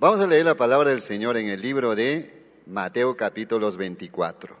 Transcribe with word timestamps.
Vamos 0.00 0.20
a 0.20 0.28
leer 0.28 0.44
la 0.44 0.54
palabra 0.54 0.90
del 0.90 1.00
Señor 1.00 1.36
en 1.36 1.48
el 1.48 1.60
libro 1.60 1.96
de 1.96 2.32
Mateo 2.66 3.16
capítulos 3.16 3.76
24. 3.76 4.56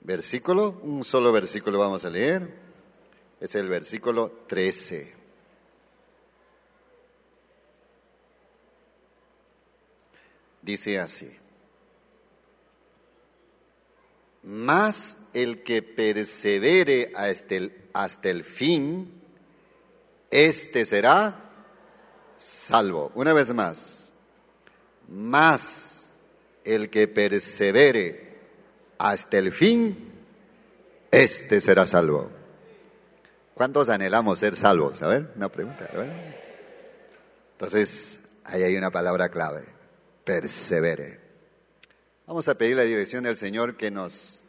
Versículo, 0.00 0.80
un 0.82 1.04
solo 1.04 1.30
versículo 1.30 1.78
vamos 1.78 2.06
a 2.06 2.08
leer. 2.08 2.48
Es 3.38 3.54
el 3.54 3.68
versículo 3.68 4.32
13. 4.46 5.14
Dice 10.62 10.98
así. 10.98 11.36
Más 14.42 15.28
el 15.34 15.62
que 15.62 15.82
persevere 15.82 17.12
hasta 17.14 17.56
el, 17.56 17.76
hasta 17.92 18.30
el 18.30 18.42
fin, 18.42 19.12
este 20.30 20.86
será 20.86 21.43
salvo. 22.36 23.12
Una 23.14 23.32
vez 23.32 23.52
más, 23.52 24.10
más 25.08 26.12
el 26.64 26.90
que 26.90 27.08
persevere 27.08 28.38
hasta 28.98 29.38
el 29.38 29.52
fin, 29.52 30.12
este 31.10 31.60
será 31.60 31.86
salvo. 31.86 32.30
¿Cuántos 33.54 33.88
anhelamos 33.88 34.38
ser 34.38 34.56
salvos? 34.56 35.02
A 35.02 35.08
ver, 35.08 35.32
una 35.36 35.48
pregunta. 35.48 35.88
Entonces, 37.52 38.20
ahí 38.44 38.62
hay 38.62 38.76
una 38.76 38.90
palabra 38.90 39.28
clave, 39.28 39.64
persevere. 40.24 41.20
Vamos 42.26 42.48
a 42.48 42.54
pedir 42.54 42.76
la 42.76 42.82
dirección 42.82 43.24
del 43.24 43.36
Señor 43.36 43.76
que 43.76 43.90
nos 43.90 44.44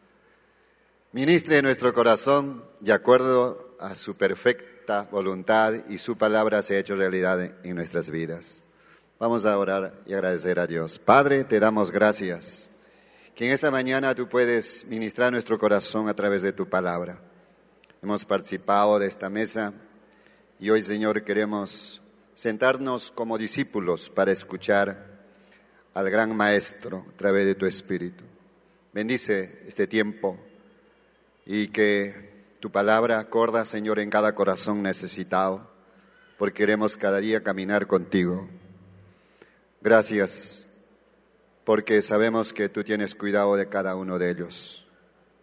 ministre 1.12 1.62
nuestro 1.62 1.94
corazón 1.94 2.64
de 2.80 2.94
acuerdo 2.94 3.76
a 3.80 3.96
su 3.96 4.18
perfecta 4.86 5.10
voluntad 5.12 5.74
y 5.90 5.98
su 5.98 6.16
palabra 6.16 6.62
se 6.62 6.76
ha 6.76 6.80
hecho 6.80 6.96
realidad 6.96 7.42
en 7.64 7.76
nuestras 7.76 8.12
vidas. 8.12 8.62
Vamos 9.20 9.46
a 9.46 9.58
orar 9.58 9.94
y 10.06 10.14
agradecer 10.14 10.60
a 10.60 10.68
Dios. 10.68 11.00
Padre, 11.00 11.44
te 11.44 11.60
damos 11.60 11.90
gracias 11.90 12.70
que 13.34 13.48
en 13.48 13.54
esta 13.54 13.72
mañana 13.72 14.14
tú 14.14 14.30
puedes 14.30 14.86
ministrar 14.88 15.32
nuestro 15.32 15.58
corazón 15.58 16.08
a 16.08 16.14
través 16.14 16.44
de 16.44 16.52
tu 16.52 16.70
palabra. 16.70 17.20
Hemos 18.04 18.26
participado 18.26 19.00
de 19.00 19.08
esta 19.08 19.30
mesa 19.30 19.74
y 20.60 20.70
hoy, 20.70 20.84
Señor, 20.84 21.24
queremos 21.24 22.02
sentarnos 22.36 23.10
como 23.10 23.40
discípulos 23.40 24.12
para 24.12 24.32
escuchar 24.32 25.04
al 25.96 26.10
gran 26.12 26.36
Maestro 26.36 27.08
a 27.12 27.18
través 27.18 27.46
de 27.46 27.56
tu 27.56 27.66
Espíritu. 27.66 28.24
Bendice 28.94 29.64
este 29.68 29.88
tiempo 29.88 30.38
y 31.46 31.70
que 31.70 32.35
tu 32.66 32.72
palabra 32.72 33.20
acorda, 33.20 33.64
Señor, 33.64 34.00
en 34.00 34.10
cada 34.10 34.34
corazón 34.34 34.82
necesitado, 34.82 35.70
porque 36.40 36.56
queremos 36.62 36.98
cada 36.98 37.20
día 37.20 37.44
caminar 37.44 37.86
contigo. 37.86 38.50
Gracias, 39.82 40.68
porque 41.64 42.02
sabemos 42.02 42.54
que 42.54 42.68
tú 42.68 42.84
tienes 42.84 43.14
cuidado 43.14 43.56
de 43.56 43.70
cada 43.70 43.96
uno 43.96 44.18
de 44.18 44.32
ellos. 44.32 44.84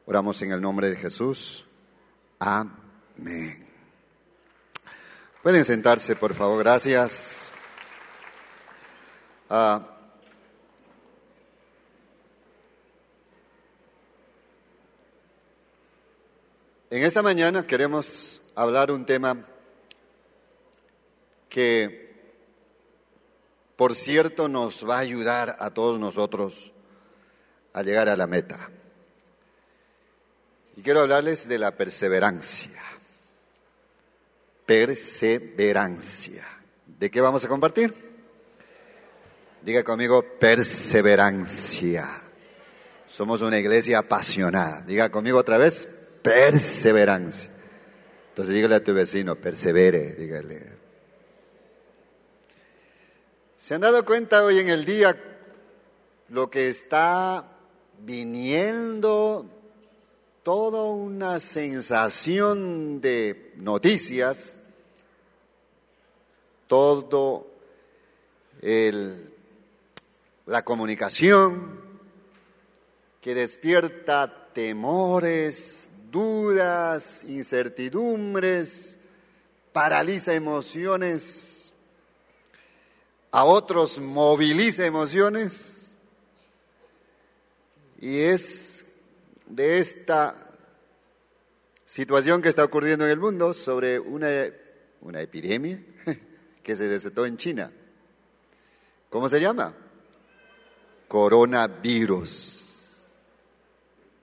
Oramos 0.04 0.42
en 0.42 0.50
el 0.50 0.60
nombre 0.60 0.90
de 0.90 0.96
Jesús. 0.96 1.66
Amén. 2.40 3.68
Pueden 5.44 5.64
sentarse, 5.64 6.16
por 6.16 6.34
favor. 6.34 6.58
Gracias. 6.58 7.52
Ah, 9.48 9.91
En 16.92 17.02
esta 17.04 17.22
mañana 17.22 17.66
queremos 17.66 18.42
hablar 18.54 18.90
un 18.90 19.06
tema 19.06 19.46
que, 21.48 22.20
por 23.76 23.96
cierto, 23.96 24.46
nos 24.46 24.86
va 24.86 24.96
a 24.96 25.00
ayudar 25.00 25.56
a 25.58 25.70
todos 25.70 25.98
nosotros 25.98 26.70
a 27.72 27.82
llegar 27.82 28.10
a 28.10 28.16
la 28.16 28.26
meta. 28.26 28.68
Y 30.76 30.82
quiero 30.82 31.00
hablarles 31.00 31.48
de 31.48 31.58
la 31.58 31.74
perseverancia. 31.74 32.82
Perseverancia. 34.66 36.46
¿De 36.86 37.10
qué 37.10 37.22
vamos 37.22 37.42
a 37.42 37.48
compartir? 37.48 37.94
Diga 39.62 39.82
conmigo, 39.82 40.22
perseverancia. 40.38 42.06
Somos 43.08 43.40
una 43.40 43.58
iglesia 43.58 44.00
apasionada. 44.00 44.82
Diga 44.82 45.08
conmigo 45.08 45.38
otra 45.38 45.56
vez, 45.56 46.01
perseverancia. 46.22 47.50
Entonces 48.30 48.54
dígale 48.54 48.76
a 48.76 48.84
tu 48.84 48.94
vecino, 48.94 49.36
persevere, 49.36 50.14
dígale. 50.14 50.72
¿Se 53.56 53.74
han 53.74 53.82
dado 53.82 54.04
cuenta 54.04 54.42
hoy 54.44 54.58
en 54.58 54.68
el 54.68 54.84
día 54.84 55.16
lo 56.28 56.50
que 56.50 56.68
está 56.68 57.46
viniendo? 58.00 59.46
Toda 60.42 60.84
una 60.84 61.38
sensación 61.38 63.00
de 63.00 63.52
noticias, 63.56 64.62
todo 66.66 67.46
el, 68.60 69.32
la 70.46 70.64
comunicación 70.64 71.80
que 73.20 73.34
despierta 73.36 74.48
temores, 74.52 75.90
dudas, 76.12 77.24
incertidumbres, 77.24 79.00
paraliza 79.72 80.34
emociones, 80.34 81.72
a 83.32 83.44
otros 83.44 83.98
moviliza 83.98 84.84
emociones. 84.84 85.96
Y 87.98 88.18
es 88.18 88.84
de 89.46 89.78
esta 89.78 90.36
situación 91.86 92.42
que 92.42 92.50
está 92.50 92.62
ocurriendo 92.62 93.06
en 93.06 93.10
el 93.10 93.18
mundo 93.18 93.54
sobre 93.54 93.98
una, 93.98 94.28
una 95.00 95.20
epidemia 95.20 95.82
que 96.62 96.76
se 96.76 96.88
desató 96.88 97.24
en 97.24 97.38
China. 97.38 97.72
¿Cómo 99.08 99.28
se 99.28 99.40
llama? 99.40 99.74
Coronavirus. 101.08 102.58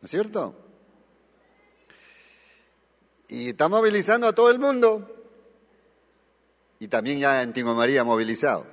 ¿No 0.02 0.06
es 0.06 0.12
cierto? 0.12 0.69
Y 3.30 3.50
está 3.50 3.70
movilizando 3.70 4.28
a 4.28 4.34
todo 4.34 4.50
el 4.50 4.60
mundo. 4.60 5.16
Y 6.80 6.88
también 6.88 7.20
ya 7.20 7.42
Antiguo 7.42 7.76
María 7.76 8.04
movilizado. 8.04 8.66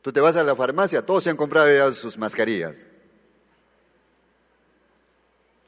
Tú 0.00 0.12
te 0.12 0.20
vas 0.20 0.36
a 0.36 0.42
la 0.42 0.56
farmacia, 0.56 1.04
todos 1.04 1.24
se 1.24 1.30
han 1.30 1.36
comprado 1.36 1.72
ya 1.72 1.90
sus 1.92 2.16
mascarillas. 2.16 2.86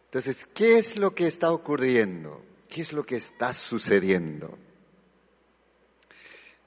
Entonces, 0.06 0.46
¿qué 0.46 0.78
es 0.78 0.96
lo 0.96 1.14
que 1.14 1.26
está 1.26 1.52
ocurriendo? 1.52 2.40
¿Qué 2.68 2.82
es 2.82 2.92
lo 2.92 3.04
que 3.04 3.16
está 3.16 3.52
sucediendo? 3.52 4.56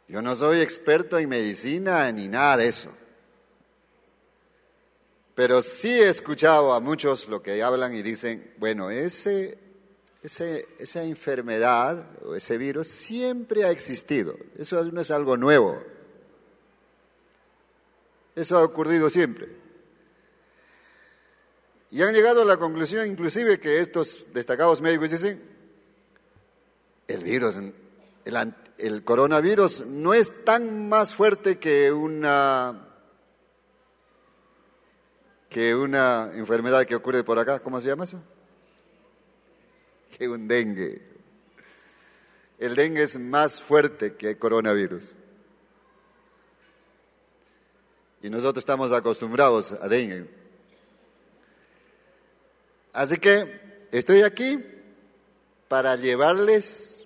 Yo 0.08 0.22
no 0.22 0.36
soy 0.36 0.62
experto 0.62 1.18
en 1.18 1.30
medicina 1.30 2.12
ni 2.12 2.28
nada 2.28 2.58
de 2.58 2.68
eso. 2.68 2.94
Pero 5.36 5.62
sí 5.62 5.90
he 5.90 6.10
escuchado 6.10 6.74
a 6.74 6.80
muchos 6.80 7.28
lo 7.28 7.42
que 7.42 7.62
hablan 7.62 7.94
y 7.94 8.02
dicen, 8.02 8.54
bueno, 8.58 8.90
ese 8.90 9.58
esa 10.24 11.04
enfermedad 11.04 12.06
o 12.24 12.36
ese 12.36 12.58
virus 12.58 12.88
siempre 12.88 13.64
ha 13.64 13.72
existido. 13.72 14.36
Eso 14.58 14.84
no 14.86 15.02
es 15.02 15.12
algo 15.12 15.38
nuevo. 15.38 15.82
Eso 18.36 18.58
ha 18.58 18.64
ocurrido 18.64 19.10
siempre. 19.10 19.48
Y 21.90 22.02
han 22.02 22.14
llegado 22.14 22.42
a 22.42 22.46
la 22.46 22.58
conclusión 22.58 23.08
inclusive 23.08 23.60
que 23.60 23.80
estos 23.80 24.26
destacados 24.34 24.82
médicos 24.82 25.12
dicen, 25.12 25.42
el 27.08 27.24
virus, 27.24 27.56
el, 27.56 28.54
el 28.78 29.04
coronavirus 29.04 29.86
no 29.86 30.14
es 30.14 30.44
tan 30.44 30.90
más 30.90 31.16
fuerte 31.16 31.58
que 31.58 31.92
una 31.92 32.84
que 35.50 35.74
una 35.74 36.32
enfermedad 36.36 36.86
que 36.86 36.96
ocurre 36.96 37.24
por 37.24 37.40
acá, 37.40 37.60
¿cómo 37.60 37.80
se 37.80 37.88
llama 37.88 38.04
eso? 38.04 38.22
Que 40.18 40.28
un 40.28 40.48
dengue. 40.48 41.02
El 42.58 42.76
dengue 42.76 43.04
es 43.04 43.20
más 43.20 43.62
fuerte 43.62 44.16
que 44.16 44.32
el 44.32 44.38
coronavirus. 44.38 45.14
Y 48.24 48.30
nosotros 48.30 48.64
estamos 48.64 48.92
acostumbrados 48.92 49.74
a 49.74 49.88
dengue. 49.88 50.28
Así 52.94 53.18
que 53.18 53.88
estoy 53.92 54.24
aquí 54.24 54.58
para 55.68 55.96
llevarles 55.96 57.06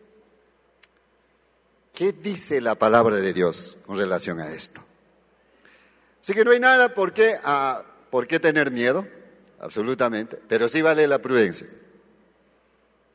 qué 1.93 2.13
dice 2.13 2.61
la 2.61 2.75
palabra 2.75 3.17
de 3.17 3.33
Dios 3.33 3.79
con 3.85 3.97
relación 3.97 4.39
a 4.39 4.53
esto. 4.53 4.81
Así 6.21 6.33
que 6.33 6.45
no 6.45 6.51
hay 6.51 6.61
nada 6.61 6.93
por 6.93 7.11
qué, 7.11 7.35
ah, 7.43 7.83
por 8.09 8.25
qué 8.25 8.39
tener 8.39 8.71
miedo, 8.71 9.05
absolutamente, 9.59 10.39
pero 10.47 10.69
sí 10.69 10.81
vale 10.81 11.07
la 11.07 11.19
prudencia 11.19 11.67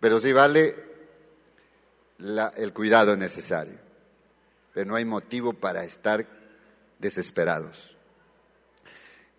pero 0.01 0.21
sí 0.21 0.33
vale 0.33 0.75
el 2.57 2.73
cuidado 2.73 3.17
necesario. 3.17 3.79
pero 4.73 4.87
no 4.87 4.97
hay 4.97 5.05
motivo 5.05 5.53
para 5.53 5.85
estar 5.85 6.27
desesperados. 6.99 7.97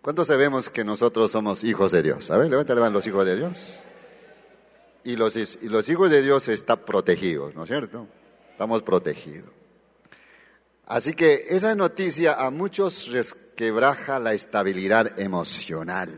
¿Cuántos 0.00 0.26
sabemos 0.26 0.70
que 0.70 0.84
nosotros 0.84 1.30
somos 1.30 1.64
hijos 1.64 1.92
de 1.92 2.02
Dios? 2.02 2.30
A 2.30 2.36
ver, 2.38 2.50
levántale 2.50 2.90
los 2.90 3.06
hijos 3.06 3.26
de 3.26 3.36
Dios. 3.36 3.80
Y 5.04 5.16
los, 5.16 5.36
y 5.36 5.68
los 5.68 5.88
hijos 5.88 6.10
de 6.10 6.22
Dios 6.22 6.48
están 6.48 6.78
protegidos, 6.78 7.54
¿no 7.54 7.64
es 7.64 7.68
cierto? 7.68 8.06
Estamos 8.50 8.82
protegidos. 8.82 9.50
Así 10.86 11.14
que 11.14 11.46
esa 11.50 11.74
noticia 11.74 12.34
a 12.34 12.50
muchos 12.50 13.08
resquebraja 13.08 14.18
la 14.18 14.32
estabilidad 14.32 15.18
emocional. 15.20 16.10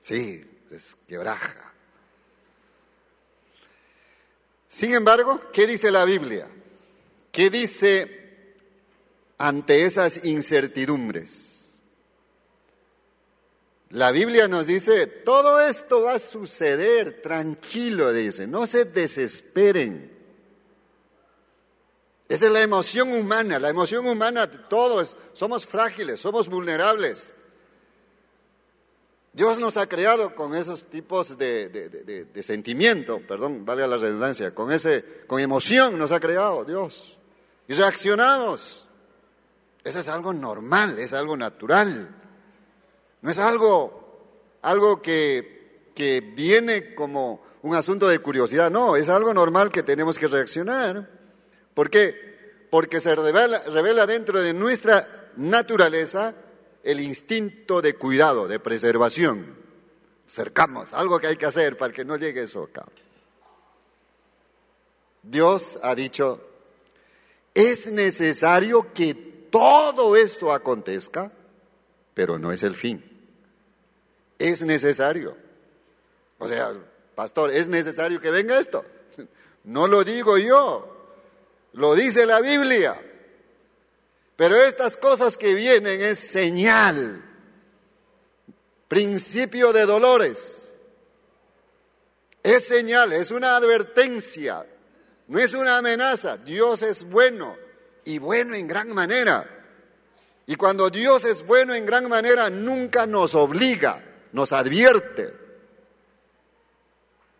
Sí, 0.00 0.44
resquebraja. 0.70 1.74
Sin 4.72 4.94
embargo, 4.94 5.38
¿qué 5.52 5.66
dice 5.66 5.90
la 5.90 6.06
Biblia? 6.06 6.48
¿Qué 7.30 7.50
dice 7.50 8.54
ante 9.36 9.84
esas 9.84 10.24
incertidumbres? 10.24 11.82
La 13.90 14.12
Biblia 14.12 14.48
nos 14.48 14.66
dice, 14.66 15.06
todo 15.06 15.60
esto 15.60 16.00
va 16.00 16.14
a 16.14 16.18
suceder, 16.18 17.20
tranquilo, 17.20 18.14
dice, 18.14 18.46
no 18.46 18.66
se 18.66 18.86
desesperen. 18.86 20.10
Esa 22.26 22.46
es 22.46 22.52
la 22.52 22.62
emoción 22.62 23.12
humana, 23.12 23.58
la 23.58 23.68
emoción 23.68 24.06
humana, 24.06 24.50
todos 24.70 25.18
somos 25.34 25.66
frágiles, 25.66 26.18
somos 26.18 26.48
vulnerables. 26.48 27.34
Dios 29.32 29.58
nos 29.58 29.78
ha 29.78 29.86
creado 29.86 30.34
con 30.34 30.54
esos 30.54 30.84
tipos 30.84 31.38
de, 31.38 32.28
sentimiento, 32.42 33.20
perdón, 33.26 33.64
vale 33.64 33.86
la 33.88 33.96
redundancia, 33.96 34.54
con, 34.54 34.70
ese, 34.70 35.04
con 35.26 35.40
emoción 35.40 35.98
nos 35.98 36.12
ha 36.12 36.20
creado 36.20 36.64
Dios. 36.64 37.16
Y 37.66 37.72
reaccionamos. 37.72 38.86
Eso 39.84 39.98
es 40.00 40.08
algo 40.08 40.32
normal, 40.32 40.98
es 40.98 41.14
algo 41.14 41.36
natural. 41.36 42.14
No 43.22 43.30
es 43.30 43.38
algo, 43.38 44.58
algo 44.60 45.00
que, 45.00 45.90
que 45.94 46.20
viene 46.20 46.94
como 46.94 47.42
un 47.62 47.74
asunto 47.74 48.08
de 48.08 48.18
curiosidad, 48.18 48.70
no, 48.70 48.96
es 48.96 49.08
algo 49.08 49.32
normal 49.32 49.70
que 49.70 49.82
tenemos 49.82 50.18
que 50.18 50.26
reaccionar. 50.26 51.08
¿Por 51.72 51.88
qué? 51.88 52.66
Porque 52.70 53.00
se 53.00 53.14
revela, 53.14 53.60
revela 53.60 54.06
dentro 54.06 54.40
de 54.40 54.52
nuestra 54.52 55.06
naturaleza 55.36 56.34
el 56.82 57.00
instinto 57.00 57.80
de 57.80 57.94
cuidado, 57.94 58.48
de 58.48 58.58
preservación. 58.58 59.56
Cercamos, 60.28 60.92
algo 60.92 61.20
que 61.20 61.28
hay 61.28 61.36
que 61.36 61.46
hacer 61.46 61.76
para 61.76 61.92
que 61.92 62.04
no 62.04 62.16
llegue 62.16 62.42
eso 62.42 62.64
acá. 62.64 62.84
Dios 65.22 65.78
ha 65.82 65.94
dicho, 65.94 66.40
es 67.54 67.90
necesario 67.92 68.92
que 68.92 69.14
todo 69.14 70.16
esto 70.16 70.52
acontezca, 70.52 71.30
pero 72.14 72.38
no 72.38 72.50
es 72.50 72.62
el 72.62 72.74
fin. 72.74 73.04
Es 74.38 74.62
necesario. 74.62 75.36
O 76.38 76.48
sea, 76.48 76.72
pastor, 77.14 77.50
es 77.52 77.68
necesario 77.68 78.18
que 78.20 78.30
venga 78.30 78.58
esto. 78.58 78.84
No 79.64 79.86
lo 79.86 80.02
digo 80.02 80.38
yo, 80.38 80.92
lo 81.74 81.94
dice 81.94 82.26
la 82.26 82.40
Biblia. 82.40 83.00
Pero 84.42 84.56
estas 84.56 84.96
cosas 84.96 85.36
que 85.36 85.54
vienen 85.54 86.02
es 86.02 86.18
señal, 86.18 87.22
principio 88.88 89.72
de 89.72 89.86
dolores. 89.86 90.72
Es 92.42 92.66
señal, 92.66 93.12
es 93.12 93.30
una 93.30 93.54
advertencia, 93.54 94.66
no 95.28 95.38
es 95.38 95.54
una 95.54 95.78
amenaza. 95.78 96.38
Dios 96.38 96.82
es 96.82 97.04
bueno 97.04 97.56
y 98.04 98.18
bueno 98.18 98.56
en 98.56 98.66
gran 98.66 98.92
manera. 98.92 99.48
Y 100.46 100.56
cuando 100.56 100.90
Dios 100.90 101.24
es 101.24 101.46
bueno 101.46 101.72
en 101.72 101.86
gran 101.86 102.08
manera, 102.08 102.50
nunca 102.50 103.06
nos 103.06 103.36
obliga, 103.36 104.02
nos 104.32 104.52
advierte 104.52 105.32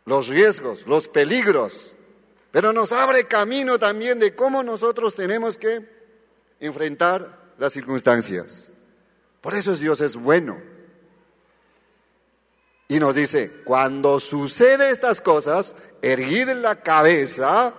los 0.05 0.28
riesgos, 0.28 0.87
los 0.87 1.08
peligros, 1.08 1.96
pero 2.52 2.72
nos 2.72 2.93
abre 2.93 3.25
camino 3.25 3.81
también 3.81 4.20
de 4.20 4.37
cómo 4.37 4.62
nosotros 4.62 5.16
tenemos 5.16 5.58
que 5.58 5.91
enfrentar 6.66 7.54
las 7.58 7.72
circunstancias. 7.72 8.70
Por 9.40 9.54
eso 9.54 9.74
Dios 9.74 10.00
es 10.00 10.16
bueno. 10.16 10.60
Y 12.88 13.00
nos 13.00 13.14
dice, 13.14 13.50
cuando 13.64 14.20
sucede 14.20 14.90
estas 14.90 15.20
cosas, 15.20 15.74
erguid 16.02 16.50
la 16.50 16.76
cabeza, 16.76 17.72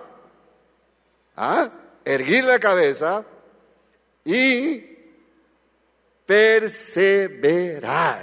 ¿ah? 1.36 1.70
erguid 2.04 2.44
la 2.44 2.58
cabeza 2.58 3.24
y 4.24 4.84
perseverad. 6.26 8.18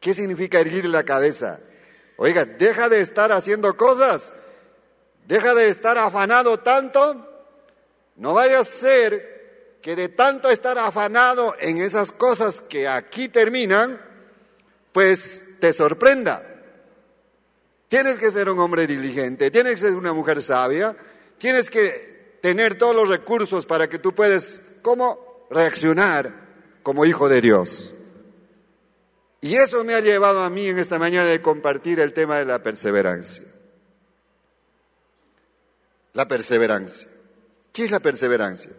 ¿Qué 0.00 0.14
significa 0.14 0.58
erguir 0.58 0.86
la 0.86 1.04
cabeza? 1.04 1.60
Oiga, 2.16 2.44
deja 2.44 2.88
de 2.88 3.00
estar 3.00 3.30
haciendo 3.30 3.76
cosas, 3.76 4.32
deja 5.26 5.54
de 5.54 5.68
estar 5.68 5.98
afanado 5.98 6.58
tanto 6.58 7.25
no 8.16 8.34
vaya 8.34 8.60
a 8.60 8.64
ser 8.64 9.78
que 9.82 9.94
de 9.94 10.08
tanto 10.08 10.50
estar 10.50 10.78
afanado 10.78 11.54
en 11.60 11.78
esas 11.78 12.10
cosas 12.10 12.60
que 12.60 12.88
aquí 12.88 13.28
terminan, 13.28 14.00
pues 14.92 15.60
te 15.60 15.72
sorprenda. 15.72 16.42
Tienes 17.88 18.18
que 18.18 18.30
ser 18.30 18.48
un 18.48 18.58
hombre 18.58 18.86
diligente, 18.86 19.50
tienes 19.50 19.74
que 19.74 19.88
ser 19.88 19.94
una 19.94 20.12
mujer 20.12 20.42
sabia, 20.42 20.96
tienes 21.38 21.70
que 21.70 22.38
tener 22.42 22.76
todos 22.76 22.96
los 22.96 23.08
recursos 23.08 23.64
para 23.64 23.88
que 23.88 23.98
tú 23.98 24.14
puedas, 24.14 24.60
¿cómo 24.82 25.46
reaccionar 25.50 26.32
como 26.82 27.04
hijo 27.04 27.28
de 27.28 27.40
Dios? 27.40 27.92
Y 29.40 29.54
eso 29.54 29.84
me 29.84 29.94
ha 29.94 30.00
llevado 30.00 30.42
a 30.42 30.50
mí 30.50 30.66
en 30.66 30.78
esta 30.78 30.98
mañana 30.98 31.26
de 31.26 31.40
compartir 31.40 32.00
el 32.00 32.12
tema 32.12 32.38
de 32.38 32.46
la 32.46 32.62
perseverancia. 32.62 33.44
La 36.14 36.26
perseverancia. 36.26 37.08
¿Qué 37.76 37.84
es 37.84 37.90
la 37.90 38.00
perseverancia? 38.00 38.70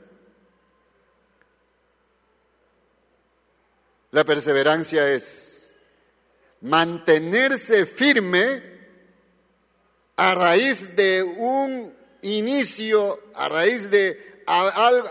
La 4.10 4.26
perseverancia 4.26 5.08
es 5.14 5.76
mantenerse 6.62 7.86
firme 7.86 8.64
a 10.16 10.34
raíz 10.34 10.96
de 10.96 11.22
un 11.22 11.96
inicio, 12.24 13.20
a 13.36 13.48
raíz 13.50 13.92
de 13.92 14.44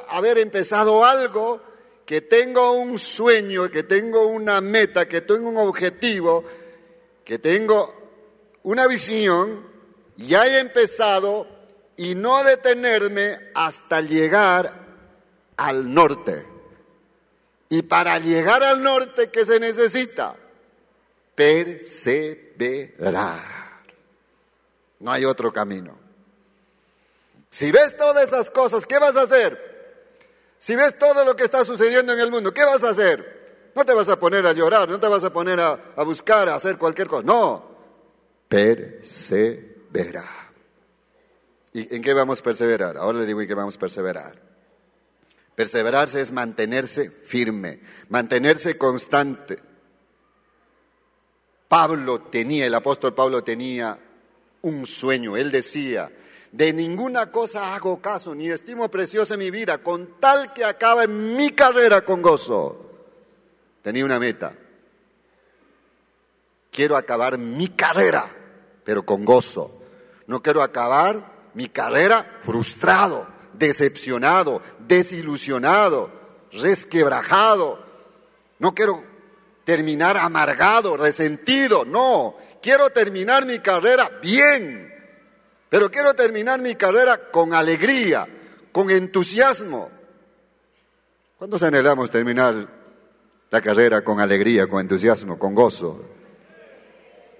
haber 0.08 0.38
empezado 0.38 1.04
algo, 1.04 1.62
que 2.04 2.22
tengo 2.22 2.72
un 2.72 2.98
sueño, 2.98 3.70
que 3.70 3.84
tengo 3.84 4.26
una 4.26 4.60
meta, 4.60 5.06
que 5.06 5.20
tengo 5.20 5.48
un 5.48 5.58
objetivo, 5.58 6.42
que 7.24 7.38
tengo 7.38 7.94
una 8.64 8.88
visión, 8.88 9.64
y 10.16 10.34
he 10.34 10.58
empezado 10.58 11.55
y 11.96 12.14
no 12.14 12.44
detenerme 12.44 13.50
hasta 13.54 14.00
llegar 14.00 14.70
al 15.56 15.92
norte. 15.92 16.46
Y 17.68 17.82
para 17.82 18.18
llegar 18.18 18.62
al 18.62 18.82
norte, 18.82 19.30
¿qué 19.30 19.44
se 19.44 19.58
necesita? 19.58 20.36
Perseverar. 21.34 23.40
No 25.00 25.10
hay 25.10 25.24
otro 25.24 25.52
camino. 25.52 25.98
Si 27.48 27.72
ves 27.72 27.96
todas 27.96 28.28
esas 28.28 28.50
cosas, 28.50 28.86
¿qué 28.86 28.98
vas 28.98 29.16
a 29.16 29.22
hacer? 29.22 29.74
Si 30.58 30.76
ves 30.76 30.98
todo 30.98 31.24
lo 31.24 31.36
que 31.36 31.44
está 31.44 31.64
sucediendo 31.64 32.12
en 32.12 32.20
el 32.20 32.30
mundo, 32.30 32.52
¿qué 32.52 32.64
vas 32.64 32.84
a 32.84 32.90
hacer? 32.90 33.34
No 33.74 33.84
te 33.84 33.94
vas 33.94 34.08
a 34.08 34.18
poner 34.18 34.46
a 34.46 34.52
llorar, 34.52 34.88
no 34.88 34.98
te 34.98 35.08
vas 35.08 35.24
a 35.24 35.30
poner 35.30 35.60
a, 35.60 35.78
a 35.96 36.02
buscar, 36.02 36.48
a 36.48 36.54
hacer 36.54 36.78
cualquier 36.78 37.08
cosa. 37.08 37.24
No, 37.24 37.76
perseverar. 38.48 40.45
¿Y 41.76 41.94
en 41.94 42.00
qué 42.00 42.14
vamos 42.14 42.40
a 42.40 42.42
perseverar? 42.42 42.96
Ahora 42.96 43.18
le 43.18 43.26
digo 43.26 43.42
en 43.42 43.46
qué 43.46 43.52
vamos 43.52 43.76
a 43.76 43.78
perseverar. 43.78 44.32
Perseverarse 45.54 46.22
es 46.22 46.32
mantenerse 46.32 47.10
firme, 47.10 47.80
mantenerse 48.08 48.78
constante. 48.78 49.58
Pablo 51.68 52.22
tenía, 52.22 52.64
el 52.64 52.72
apóstol 52.72 53.12
Pablo 53.12 53.44
tenía 53.44 53.98
un 54.62 54.86
sueño. 54.86 55.36
Él 55.36 55.50
decía, 55.50 56.10
de 56.50 56.72
ninguna 56.72 57.30
cosa 57.30 57.74
hago 57.74 58.00
caso, 58.00 58.34
ni 58.34 58.48
estimo 58.48 58.90
preciosa 58.90 59.36
mi 59.36 59.50
vida, 59.50 59.76
con 59.76 60.18
tal 60.18 60.54
que 60.54 60.64
acabe 60.64 61.06
mi 61.06 61.50
carrera 61.50 62.00
con 62.00 62.22
gozo. 62.22 62.90
Tenía 63.82 64.06
una 64.06 64.18
meta. 64.18 64.54
Quiero 66.72 66.96
acabar 66.96 67.36
mi 67.36 67.68
carrera, 67.68 68.26
pero 68.82 69.04
con 69.04 69.26
gozo. 69.26 69.78
No 70.26 70.40
quiero 70.40 70.62
acabar 70.62 71.35
mi 71.56 71.68
carrera 71.68 72.22
frustrado, 72.42 73.26
decepcionado, 73.54 74.60
desilusionado, 74.86 76.10
resquebrajado. 76.52 77.82
No 78.58 78.74
quiero 78.74 79.02
terminar 79.64 80.18
amargado, 80.18 80.98
resentido, 80.98 81.86
no. 81.86 82.36
Quiero 82.60 82.90
terminar 82.90 83.46
mi 83.46 83.58
carrera 83.60 84.10
bien, 84.20 84.92
pero 85.70 85.90
quiero 85.90 86.12
terminar 86.12 86.60
mi 86.60 86.74
carrera 86.74 87.30
con 87.30 87.54
alegría, 87.54 88.28
con 88.70 88.90
entusiasmo. 88.90 89.90
¿Cuántos 91.38 91.62
anhelamos 91.62 92.10
terminar 92.10 92.54
la 93.48 93.60
carrera 93.62 94.04
con 94.04 94.20
alegría, 94.20 94.66
con 94.66 94.80
entusiasmo, 94.80 95.38
con 95.38 95.54
gozo? 95.54 96.04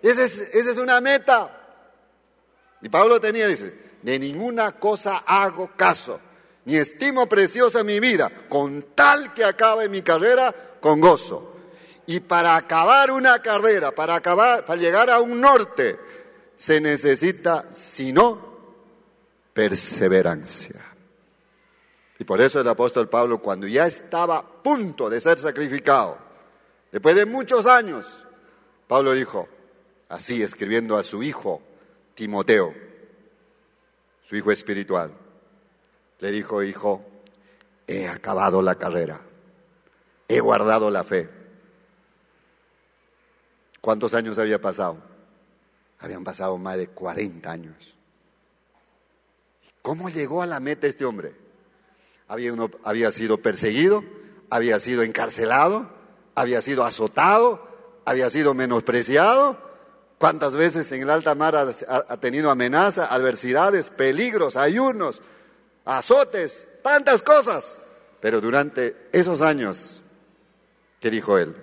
Esa 0.00 0.24
es, 0.24 0.40
esa 0.54 0.70
es 0.70 0.78
una 0.78 1.02
meta. 1.02 1.50
Y 2.80 2.88
Pablo 2.88 3.20
tenía, 3.20 3.46
dice, 3.46 3.85
de 4.02 4.18
ninguna 4.18 4.72
cosa 4.72 5.18
hago 5.26 5.70
caso, 5.76 6.20
ni 6.64 6.76
estimo 6.76 7.28
preciosa 7.28 7.84
mi 7.84 8.00
vida, 8.00 8.30
con 8.48 8.86
tal 8.94 9.32
que 9.34 9.44
acabe 9.44 9.88
mi 9.88 10.02
carrera 10.02 10.54
con 10.80 11.00
gozo. 11.00 11.54
Y 12.06 12.20
para 12.20 12.56
acabar 12.56 13.10
una 13.10 13.40
carrera, 13.40 13.92
para, 13.92 14.14
acabar, 14.14 14.64
para 14.64 14.80
llegar 14.80 15.10
a 15.10 15.20
un 15.20 15.40
norte, 15.40 15.98
se 16.54 16.80
necesita, 16.80 17.72
si 17.72 18.12
no, 18.12 18.38
perseverancia. 19.52 20.80
Y 22.18 22.24
por 22.24 22.40
eso 22.40 22.60
el 22.60 22.68
apóstol 22.68 23.08
Pablo, 23.08 23.42
cuando 23.42 23.66
ya 23.66 23.86
estaba 23.86 24.38
a 24.38 24.42
punto 24.42 25.10
de 25.10 25.20
ser 25.20 25.38
sacrificado, 25.38 26.16
después 26.92 27.14
de 27.14 27.26
muchos 27.26 27.66
años, 27.66 28.26
Pablo 28.86 29.12
dijo, 29.12 29.48
así 30.08 30.42
escribiendo 30.42 30.96
a 30.96 31.02
su 31.02 31.22
hijo 31.22 31.60
Timoteo, 32.14 32.85
su 34.26 34.34
hijo 34.34 34.50
espiritual, 34.50 35.12
le 36.18 36.30
dijo, 36.32 36.62
hijo, 36.62 37.04
he 37.86 38.08
acabado 38.08 38.60
la 38.60 38.74
carrera, 38.74 39.20
he 40.26 40.40
guardado 40.40 40.90
la 40.90 41.04
fe. 41.04 41.28
¿Cuántos 43.80 44.14
años 44.14 44.38
había 44.40 44.60
pasado? 44.60 44.98
Habían 46.00 46.24
pasado 46.24 46.58
más 46.58 46.76
de 46.76 46.88
40 46.88 47.48
años. 47.50 47.96
¿Cómo 49.80 50.08
llegó 50.08 50.42
a 50.42 50.46
la 50.46 50.58
meta 50.58 50.88
este 50.88 51.04
hombre? 51.04 51.36
Había, 52.26 52.52
uno, 52.52 52.68
había 52.82 53.12
sido 53.12 53.38
perseguido, 53.38 54.02
había 54.50 54.80
sido 54.80 55.04
encarcelado, 55.04 55.88
había 56.34 56.60
sido 56.62 56.84
azotado, 56.84 57.64
había 58.04 58.28
sido 58.28 58.54
menospreciado. 58.54 59.56
¿Cuántas 60.18 60.56
veces 60.56 60.90
en 60.92 61.02
el 61.02 61.10
alta 61.10 61.34
mar 61.34 61.56
ha, 61.56 61.66
ha 62.08 62.16
tenido 62.16 62.50
amenaza, 62.50 63.06
adversidades, 63.06 63.90
peligros, 63.90 64.56
ayunos, 64.56 65.22
azotes, 65.84 66.68
tantas 66.82 67.22
cosas? 67.22 67.80
Pero 68.20 68.40
durante 68.40 69.08
esos 69.12 69.42
años, 69.42 70.00
¿qué 71.00 71.10
dijo 71.10 71.38
él? 71.38 71.54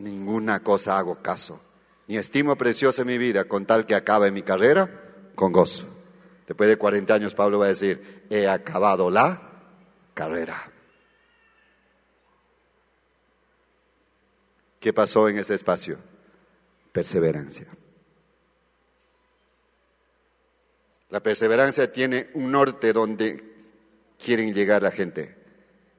ninguna 0.00 0.60
cosa 0.60 0.98
hago 0.98 1.16
caso, 1.22 1.60
ni 2.08 2.16
estimo 2.16 2.56
preciosa 2.56 3.04
mi 3.04 3.18
vida 3.18 3.44
con 3.44 3.66
tal 3.66 3.86
que 3.86 3.94
acabe 3.94 4.30
mi 4.30 4.42
carrera 4.42 4.90
con 5.34 5.52
gozo. 5.52 5.84
Después 6.46 6.68
de 6.68 6.76
40 6.76 7.14
años 7.14 7.34
Pablo 7.34 7.60
va 7.60 7.66
a 7.66 7.68
decir, 7.68 8.26
he 8.30 8.48
acabado 8.48 9.10
la 9.10 9.40
carrera. 10.14 10.70
¿Qué 14.80 14.92
pasó 14.92 15.28
en 15.28 15.38
ese 15.38 15.54
espacio? 15.54 15.98
Perseverancia. 16.90 17.66
La 21.10 21.22
perseverancia 21.22 21.92
tiene 21.92 22.28
un 22.34 22.50
norte 22.50 22.92
donde 22.92 23.44
quieren 24.18 24.52
llegar 24.52 24.82
la 24.82 24.90
gente. 24.90 25.36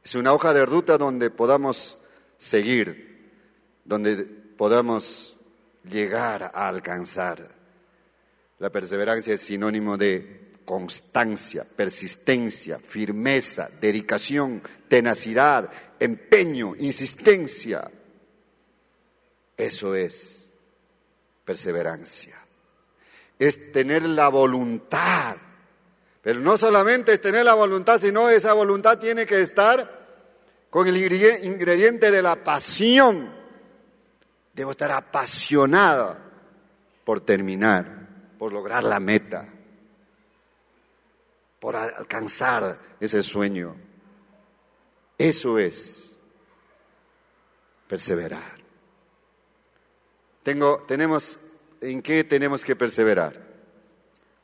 Es 0.03 0.15
una 0.15 0.33
hoja 0.33 0.53
de 0.53 0.65
ruta 0.65 0.97
donde 0.97 1.29
podamos 1.29 1.97
seguir 2.37 3.11
donde 3.85 4.15
podamos 4.57 5.35
llegar 5.89 6.51
a 6.53 6.67
alcanzar. 6.67 7.39
La 8.59 8.69
perseverancia 8.69 9.33
es 9.33 9.41
sinónimo 9.41 9.97
de 9.97 10.51
constancia, 10.65 11.65
persistencia, 11.75 12.77
firmeza, 12.77 13.69
dedicación, 13.81 14.61
tenacidad, 14.87 15.69
empeño, 15.99 16.75
insistencia. 16.79 17.89
Eso 19.57 19.95
es 19.95 20.53
perseverancia. 21.45 22.37
Es 23.37 23.71
tener 23.71 24.03
la 24.03 24.29
voluntad. 24.29 25.37
Pero 26.21 26.39
no 26.39 26.57
solamente 26.57 27.13
es 27.13 27.21
tener 27.21 27.45
la 27.45 27.53
voluntad, 27.53 27.99
sino 27.99 28.29
esa 28.29 28.53
voluntad 28.53 28.99
tiene 28.99 29.25
que 29.25 29.41
estar 29.41 29.99
con 30.69 30.87
el 30.87 30.97
ingrediente 30.97 32.11
de 32.11 32.21
la 32.21 32.35
pasión 32.35 33.41
Debo 34.53 34.71
estar 34.71 34.91
apasionada 34.91 36.19
por 37.05 37.21
terminar, 37.21 37.85
por 38.37 38.51
lograr 38.51 38.83
la 38.83 38.99
meta, 38.99 39.47
por 41.59 41.75
alcanzar 41.75 42.77
ese 42.99 43.23
sueño. 43.23 43.75
Eso 45.17 45.57
es 45.57 46.17
perseverar. 47.87 48.60
Tengo, 50.43 50.77
tenemos, 50.87 51.39
¿En 51.81 52.01
qué 52.01 52.23
tenemos 52.23 52.63
que 52.63 52.75
perseverar? 52.75 53.33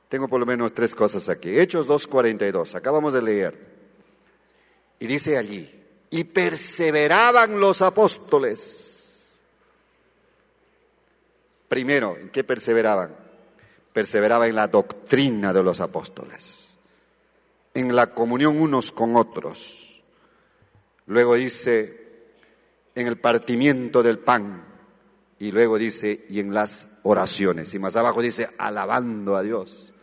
Tengo 0.10 0.28
por 0.28 0.40
lo 0.40 0.46
menos 0.46 0.74
tres 0.74 0.96
cosas 0.96 1.30
aquí. 1.30 1.58
Hechos 1.60 1.88
2.42, 1.88 2.76
acabamos 2.76 3.14
de 3.14 3.22
leer. 3.22 3.78
Y 5.00 5.08
dice 5.08 5.38
allí, 5.38 5.70
y 6.10 6.24
perseveraban 6.24 7.60
los 7.60 7.82
apóstoles 7.82 8.88
Primero, 11.68 12.16
¿en 12.18 12.30
qué 12.30 12.44
perseveraban? 12.44 13.16
Perseveraba 13.92 14.48
en 14.48 14.56
la 14.56 14.68
doctrina 14.68 15.52
de 15.52 15.64
los 15.64 15.82
apóstoles, 15.82 16.70
en 17.74 17.96
la 17.96 18.08
comunión 18.08 18.60
unos 18.62 18.92
con 18.92 19.16
otros. 19.16 20.02
Luego 21.08 21.36
dice, 21.36 22.08
en 22.96 23.08
el 23.08 23.18
partimiento 23.18 24.02
del 24.02 24.20
pan. 24.20 24.64
Y 25.40 25.52
luego 25.52 25.78
dice, 25.78 26.26
y 26.30 26.40
en 26.40 26.54
las 26.54 27.00
oraciones. 27.04 27.74
Y 27.74 27.80
más 27.80 27.96
abajo 27.96 28.22
dice, 28.22 28.50
alabando 28.58 29.36
a 29.36 29.44
Dios. 29.44 29.94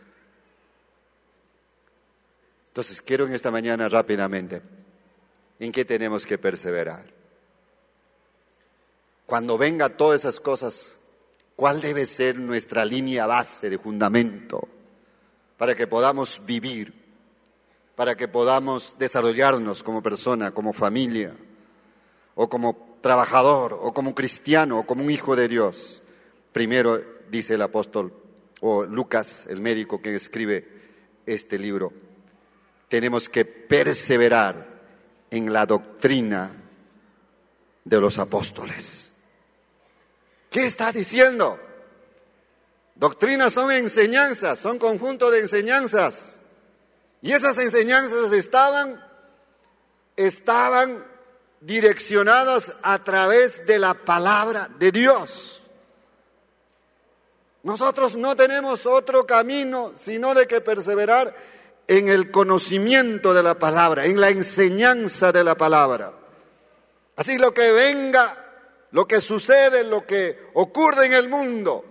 Entonces, 2.67 3.01
quiero 3.01 3.25
en 3.25 3.33
esta 3.33 3.51
mañana 3.51 3.89
rápidamente, 3.89 4.61
¿en 5.59 5.71
qué 5.71 5.85
tenemos 5.85 6.25
que 6.25 6.37
perseverar? 6.37 7.05
Cuando 9.25 9.57
venga 9.57 9.89
todas 9.89 10.21
esas 10.21 10.39
cosas 10.39 10.97
¿Cuál 11.55 11.79
debe 11.79 12.05
ser 12.05 12.37
nuestra 12.37 12.83
línea 12.83 13.25
base 13.25 13.69
de 13.69 13.77
fundamento 13.77 14.67
para 15.57 15.73
que 15.73 15.87
podamos 15.87 16.41
vivir, 16.45 16.93
para 17.95 18.15
que 18.15 18.27
podamos 18.27 18.95
desarrollarnos 18.99 19.81
como 19.81 20.03
persona, 20.03 20.51
como 20.51 20.73
familia, 20.73 21.33
o 22.35 22.49
como 22.49 22.94
trabajador, 23.05 23.77
o 23.83 23.93
como 23.93 24.15
cristiano, 24.15 24.79
o 24.79 24.83
como 24.87 25.03
un 25.03 25.11
hijo 25.11 25.35
de 25.35 25.47
Dios? 25.47 26.01
Primero, 26.51 26.99
dice 27.29 27.53
el 27.53 27.61
apóstol, 27.61 28.11
o 28.61 28.83
Lucas, 28.83 29.45
el 29.47 29.59
médico 29.59 30.01
que 30.01 30.15
escribe 30.15 30.67
este 31.27 31.59
libro, 31.59 31.93
tenemos 32.89 33.29
que 33.29 33.45
perseverar 33.45 34.55
en 35.29 35.53
la 35.53 35.67
doctrina 35.67 36.49
de 37.83 38.01
los 38.01 38.17
apóstoles. 38.17 39.11
¿Qué 40.49 40.65
está 40.65 40.91
diciendo? 40.91 41.59
Doctrinas 42.95 43.53
son 43.53 43.71
enseñanzas, 43.71 44.57
son 44.57 44.79
conjunto 44.79 45.29
de 45.29 45.41
enseñanzas. 45.41 46.39
Y 47.21 47.33
esas 47.33 47.55
enseñanzas 47.59 48.31
estaban, 48.31 48.99
estaban 50.15 51.13
direccionadas 51.65 52.73
a 52.83 53.03
través 53.03 53.65
de 53.65 53.79
la 53.79 53.93
palabra 53.93 54.69
de 54.79 54.91
Dios. 54.91 55.61
Nosotros 57.63 58.15
no 58.15 58.35
tenemos 58.35 58.85
otro 58.85 59.25
camino 59.25 59.91
sino 59.95 60.33
de 60.35 60.47
que 60.47 60.61
perseverar 60.61 61.35
en 61.87 62.09
el 62.09 62.31
conocimiento 62.31 63.33
de 63.33 63.43
la 63.43 63.55
palabra, 63.55 64.05
en 64.05 64.19
la 64.19 64.29
enseñanza 64.29 65.31
de 65.31 65.43
la 65.43 65.55
palabra. 65.55 66.13
Así 67.15 67.37
lo 67.37 67.53
que 67.53 67.71
venga 67.71 68.45
lo 68.95 69.05
que 69.05 69.19
sucede, 69.19 69.83
lo 69.83 70.05
que 70.07 70.51
ocurre 70.53 71.07
en 71.07 71.13
el 71.13 71.27
mundo. 71.27 71.83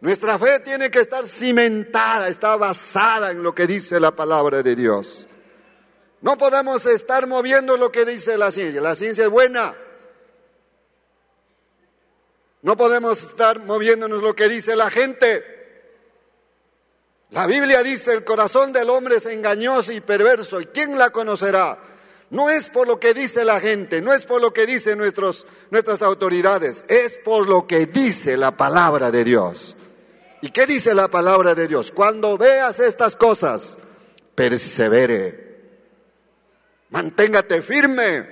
Nuestra 0.00 0.38
fe 0.38 0.60
tiene 0.60 0.88
que 0.88 1.00
estar 1.00 1.26
cimentada, 1.26 2.28
está 2.28 2.54
basada 2.54 3.32
en 3.32 3.42
lo 3.42 3.52
que 3.52 3.66
dice 3.66 3.98
la 3.98 4.12
palabra 4.12 4.62
de 4.62 4.76
Dios. 4.76 5.26
No 6.24 6.38
podemos 6.38 6.86
estar 6.86 7.26
moviendo 7.26 7.76
lo 7.76 7.92
que 7.92 8.06
dice 8.06 8.38
la 8.38 8.50
ciencia. 8.50 8.80
La 8.80 8.94
ciencia 8.94 9.24
es 9.24 9.30
buena. 9.30 9.74
No 12.62 12.78
podemos 12.78 13.20
estar 13.24 13.58
moviéndonos 13.60 14.22
lo 14.22 14.34
que 14.34 14.48
dice 14.48 14.74
la 14.74 14.90
gente. 14.90 15.44
La 17.28 17.46
Biblia 17.46 17.82
dice, 17.82 18.14
el 18.14 18.24
corazón 18.24 18.72
del 18.72 18.88
hombre 18.88 19.16
es 19.16 19.26
engañoso 19.26 19.92
y 19.92 20.00
perverso. 20.00 20.62
¿Y 20.62 20.66
quién 20.68 20.96
la 20.96 21.10
conocerá? 21.10 21.78
No 22.30 22.48
es 22.48 22.70
por 22.70 22.86
lo 22.86 22.98
que 22.98 23.12
dice 23.12 23.44
la 23.44 23.60
gente, 23.60 24.00
no 24.00 24.14
es 24.14 24.24
por 24.24 24.40
lo 24.40 24.50
que 24.50 24.64
dicen 24.64 24.96
nuestras 24.96 26.00
autoridades, 26.00 26.86
es 26.88 27.18
por 27.18 27.46
lo 27.46 27.66
que 27.66 27.84
dice 27.84 28.38
la 28.38 28.52
palabra 28.52 29.10
de 29.10 29.24
Dios. 29.24 29.76
¿Y 30.40 30.48
qué 30.48 30.66
dice 30.66 30.94
la 30.94 31.08
palabra 31.08 31.54
de 31.54 31.68
Dios? 31.68 31.90
Cuando 31.90 32.38
veas 32.38 32.80
estas 32.80 33.14
cosas, 33.14 33.76
persevere. 34.34 35.43
Manténgate 36.94 37.60
firme, 37.60 38.24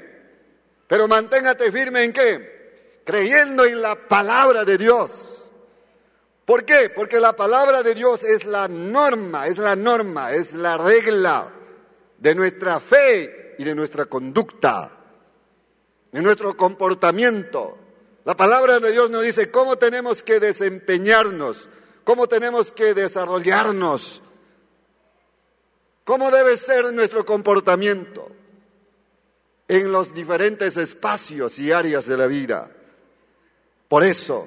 pero 0.87 1.09
manténgate 1.09 1.73
firme 1.73 2.05
en 2.05 2.13
qué? 2.13 3.01
Creyendo 3.05 3.65
en 3.65 3.83
la 3.83 3.97
palabra 3.97 4.65
de 4.65 4.79
Dios. 4.79 5.51
¿Por 6.45 6.65
qué? 6.65 6.89
Porque 6.95 7.19
la 7.19 7.33
palabra 7.33 7.83
de 7.83 7.93
Dios 7.97 8.23
es 8.23 8.45
la 8.45 8.69
norma, 8.69 9.49
es 9.49 9.59
la 9.59 9.75
norma, 9.75 10.31
es 10.31 10.55
la 10.55 10.79
regla 10.79 11.51
de 12.19 12.37
nuestra 12.37 12.79
fe 12.79 13.57
y 13.59 13.65
de 13.65 13.75
nuestra 13.75 14.05
conducta, 14.05 14.93
de 16.13 16.23
nuestro 16.23 16.57
comportamiento. 16.57 17.77
La 18.25 18.37
palabra 18.37 18.79
de 18.79 18.93
Dios 18.93 19.11
nos 19.11 19.23
dice 19.23 19.51
cómo 19.51 19.75
tenemos 19.75 20.23
que 20.23 20.39
desempeñarnos, 20.39 21.69
cómo 22.05 22.29
tenemos 22.29 22.71
que 22.71 22.95
desarrollarnos, 22.95 24.23
cómo 26.05 26.31
debe 26.31 26.57
ser 26.57 26.95
nuestro 26.95 27.27
comportamiento 27.27 28.29
en 29.73 29.91
los 29.91 30.13
diferentes 30.13 30.77
espacios 30.77 31.59
y 31.59 31.73
áreas 31.73 32.05
de 32.05 32.19
la 32.19 32.27
vida. 32.27 32.71
Por 33.89 34.05
eso 34.05 34.47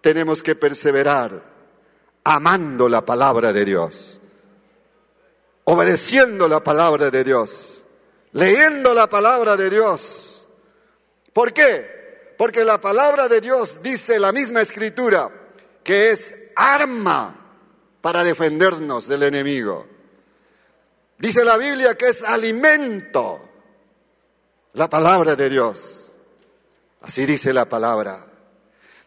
tenemos 0.00 0.42
que 0.42 0.54
perseverar 0.54 1.42
amando 2.24 2.88
la 2.88 3.04
palabra 3.04 3.52
de 3.52 3.66
Dios, 3.66 4.18
obedeciendo 5.64 6.48
la 6.48 6.64
palabra 6.64 7.10
de 7.10 7.24
Dios, 7.24 7.82
leyendo 8.32 8.94
la 8.94 9.06
palabra 9.06 9.54
de 9.54 9.68
Dios. 9.68 10.46
¿Por 11.34 11.52
qué? 11.52 12.32
Porque 12.38 12.64
la 12.64 12.80
palabra 12.80 13.28
de 13.28 13.42
Dios 13.42 13.82
dice 13.82 14.18
la 14.18 14.32
misma 14.32 14.62
escritura 14.62 15.30
que 15.84 16.10
es 16.10 16.52
arma 16.56 17.34
para 18.00 18.24
defendernos 18.24 19.08
del 19.08 19.24
enemigo. 19.24 19.86
Dice 21.18 21.44
la 21.44 21.58
Biblia 21.58 21.98
que 21.98 22.08
es 22.08 22.22
alimento 22.22 23.47
la 24.74 24.88
palabra 24.88 25.36
de 25.36 25.48
Dios. 25.48 26.12
Así 27.00 27.26
dice 27.26 27.52
la 27.52 27.64
palabra. 27.64 28.18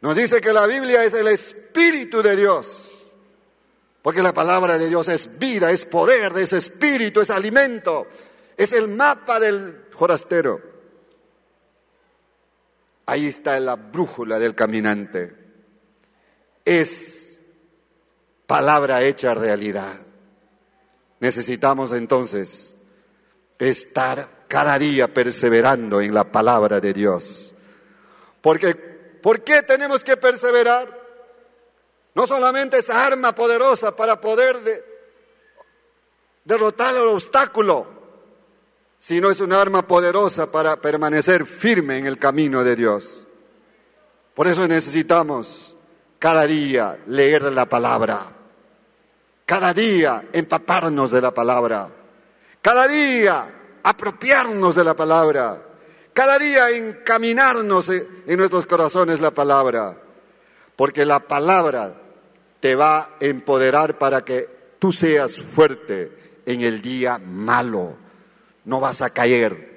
Nos 0.02 0.16
dice 0.16 0.42
que 0.42 0.54
la 0.54 0.66
Biblia 0.66 1.04
es 1.04 1.14
el 1.14 1.28
Espíritu 1.28 2.22
de 2.22 2.36
Dios. 2.36 2.92
Porque 4.02 4.22
la 4.22 4.34
palabra 4.34 4.78
de 4.78 4.90
Dios 4.90 5.08
es 5.10 5.38
vida, 5.38 5.72
es 5.72 5.86
poder, 5.86 6.36
es 6.38 6.54
espíritu, 6.54 7.22
es 7.22 7.30
alimento, 7.30 8.08
es 8.58 8.74
el 8.74 8.88
mapa 8.88 9.40
del 9.40 9.86
forastero. 9.92 10.60
Ahí 13.06 13.28
está 13.28 13.60
la 13.60 13.76
brújula 13.76 14.40
del 14.40 14.56
caminante. 14.56 15.36
Es 16.66 17.40
palabra 18.48 19.04
hecha 19.04 19.34
realidad. 19.36 20.00
Necesitamos 21.20 21.92
entonces 21.92 22.76
estar 23.60 24.28
cada 24.52 24.78
día 24.78 25.08
perseverando 25.08 26.02
en 26.02 26.14
la 26.14 26.26
palabra 26.26 26.82
de 26.82 26.92
Dios. 26.92 27.54
Porque, 28.42 28.76
¿por 28.76 29.46
qué 29.46 29.64
tenemos 29.64 30.04
que 30.04 30.18
perseverar? 30.18 30.90
No 32.14 32.28
solamente 32.28 32.80
esa 32.80 33.06
arma 33.06 33.34
poderosa 33.34 33.96
para 33.96 34.20
poder 34.20 34.58
derrotar 36.44 36.94
el 36.96 37.08
obstáculo, 37.08 37.88
sino 39.00 39.32
es 39.32 39.40
un 39.40 39.54
arma 39.54 39.88
poderosa 39.88 40.52
para 40.52 40.76
permanecer 40.76 41.46
firme 41.46 42.00
en 42.00 42.06
el 42.06 42.18
camino 42.18 42.66
de 42.66 42.76
Dios. 42.76 43.26
Por 44.36 44.48
eso 44.48 44.68
necesitamos 44.68 45.78
cada 46.20 46.46
día 46.46 46.98
leer 47.08 47.44
la 47.54 47.68
palabra, 47.68 48.20
cada 49.46 49.74
día 49.74 50.26
empaparnos 50.34 51.10
de 51.10 51.22
la 51.22 51.32
palabra, 51.32 51.88
cada 52.62 52.86
día 52.90 53.61
apropiarnos 53.84 54.76
de 54.76 54.84
la 54.84 54.96
palabra, 54.96 55.62
cada 56.14 56.38
día 56.38 56.70
encaminarnos 56.72 57.90
en 57.90 58.38
nuestros 58.38 58.66
corazones 58.66 59.22
la 59.22 59.32
palabra, 59.32 59.98
porque 60.76 61.06
la 61.06 61.20
palabra 61.20 61.94
te 62.60 62.76
va 62.76 63.00
a 63.00 63.10
empoderar 63.20 63.98
para 63.98 64.24
que 64.24 64.48
tú 64.80 64.92
seas 64.92 65.42
fuerte 65.42 66.12
en 66.46 66.62
el 66.62 66.82
día 66.82 67.18
malo 67.18 67.98
no 68.66 68.80
vas 68.80 69.02
a 69.02 69.10
caer, 69.10 69.70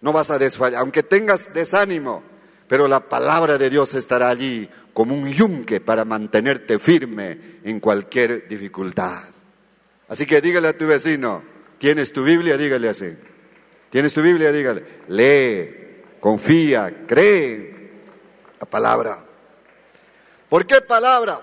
no 0.00 0.12
vas 0.12 0.30
a 0.30 0.38
desfallar, 0.38 0.80
aunque 0.80 1.02
tengas 1.02 1.54
desánimo, 1.54 2.22
pero 2.68 2.88
la 2.88 3.00
palabra 3.00 3.58
de 3.58 3.70
Dios 3.70 3.94
estará 3.94 4.28
allí 4.28 4.68
como 4.92 5.14
un 5.14 5.28
yunque 5.28 5.80
para 5.80 6.04
mantenerte 6.04 6.78
firme 6.78 7.38
en 7.64 7.80
cualquier 7.80 8.48
dificultad. 8.48 9.22
Así 10.08 10.26
que 10.26 10.40
dígale 10.40 10.68
a 10.68 10.78
tu 10.78 10.86
vecino, 10.86 11.42
¿tienes 11.78 12.12
tu 12.12 12.24
Biblia? 12.24 12.56
Dígale 12.56 12.88
así. 12.88 13.16
¿Tienes 13.90 14.12
tu 14.12 14.22
Biblia? 14.22 14.52
Dígale. 14.52 14.84
Lee, 15.08 16.02
confía, 16.20 17.04
cree 17.06 17.90
la 18.60 18.66
palabra. 18.66 19.18
¿Por 20.48 20.66
qué 20.66 20.80
palabra? 20.80 21.40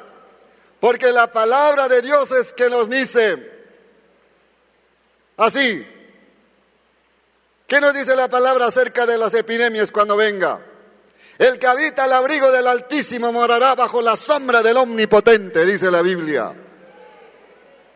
Porque 0.80 1.12
la 1.12 1.32
palabra 1.32 1.88
de 1.88 2.02
Dios 2.02 2.32
es 2.32 2.54
que 2.54 2.70
nos 2.70 2.90
dice 2.90 3.52
así, 5.38 5.86
¿Qué 7.74 7.82
nos 7.82 7.96
dice 7.96 8.16
la 8.16 8.28
palabra 8.28 8.68
acerca 8.68 9.08
de 9.08 9.18
las 9.18 9.34
epidemias 9.34 9.92
cuando 9.92 10.16
venga? 10.16 10.60
El 11.40 11.58
que 11.58 11.66
habita 11.66 12.06
el 12.06 12.14
abrigo 12.14 12.52
del 12.52 12.68
Altísimo 12.68 13.32
morará 13.32 13.74
bajo 13.74 14.00
la 14.00 14.16
sombra 14.16 14.62
del 14.62 14.78
Omnipotente, 14.78 15.66
dice 15.66 15.90
la 15.90 16.04
Biblia. 16.04 16.54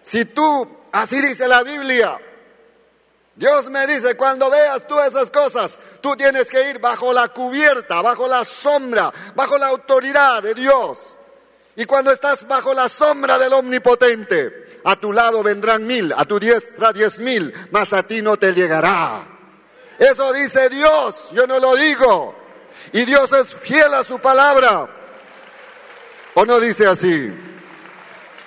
Si 0.01 0.25
tú, 0.25 0.67
así 0.91 1.21
dice 1.21 1.47
la 1.47 1.61
Biblia, 1.61 2.17
Dios 3.37 3.69
me 3.69 3.85
dice, 3.85 4.17
cuando 4.17 4.49
veas 4.49 4.87
tú 4.87 4.99
esas 4.99 5.29
cosas, 5.29 5.79
tú 6.01 6.15
tienes 6.15 6.49
que 6.49 6.71
ir 6.71 6.79
bajo 6.79 7.13
la 7.13 7.27
cubierta, 7.27 8.01
bajo 8.01 8.27
la 8.27 8.43
sombra, 8.43 9.13
bajo 9.35 9.59
la 9.59 9.67
autoridad 9.67 10.41
de 10.41 10.55
Dios. 10.55 11.19
Y 11.75 11.85
cuando 11.85 12.11
estás 12.11 12.47
bajo 12.47 12.73
la 12.73 12.89
sombra 12.89 13.37
del 13.37 13.53
Omnipotente, 13.53 14.79
a 14.83 14.95
tu 14.95 15.13
lado 15.13 15.43
vendrán 15.43 15.85
mil, 15.85 16.11
a 16.17 16.25
tu 16.25 16.39
diestra 16.39 16.91
diez 16.91 17.19
mil, 17.19 17.53
mas 17.69 17.93
a 17.93 18.01
ti 18.01 18.23
no 18.23 18.37
te 18.37 18.53
llegará. 18.53 19.21
Eso 19.99 20.33
dice 20.33 20.69
Dios, 20.69 21.29
yo 21.31 21.45
no 21.45 21.59
lo 21.59 21.75
digo. 21.75 22.35
Y 22.91 23.05
Dios 23.05 23.31
es 23.33 23.53
fiel 23.53 23.93
a 23.93 24.03
su 24.03 24.17
palabra. 24.17 24.87
¿O 26.33 26.43
no 26.43 26.59
dice 26.59 26.87
así? 26.87 27.31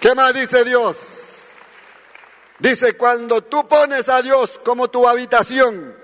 ¿Qué 0.00 0.14
más 0.16 0.35
dice 0.35 0.64
Dios? 0.64 1.30
Dice, 2.61 2.96
cuando 2.96 3.42
tú 3.42 3.66
pones 3.66 4.09
a 4.09 4.23
Dios 4.23 4.61
como 4.62 4.88
tu 4.88 5.09
habitación, 5.09 5.94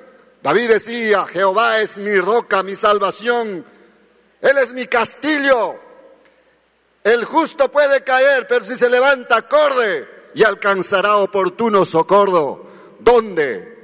David 0.42 0.71
decía, 0.71 1.25
Jehová 1.27 1.81
es 1.81 1.99
mi 1.99 2.19
roca, 2.19 2.62
mi 2.62 2.75
salvación, 2.75 3.64
Él 4.40 4.59
es 4.59 4.73
mi 4.73 4.87
castillo. 4.87 5.77
El 7.05 7.25
justo 7.25 7.71
puede 7.71 8.03
caer, 8.03 8.47
pero 8.49 8.64
si 8.64 8.77
se 8.77 8.88
levanta, 8.88 9.42
corre 9.42 10.07
y 10.35 10.45
alcanzará 10.45 11.16
oportuno 11.16 11.85
socorro. 11.85 12.66
¿Dónde? 12.99 13.77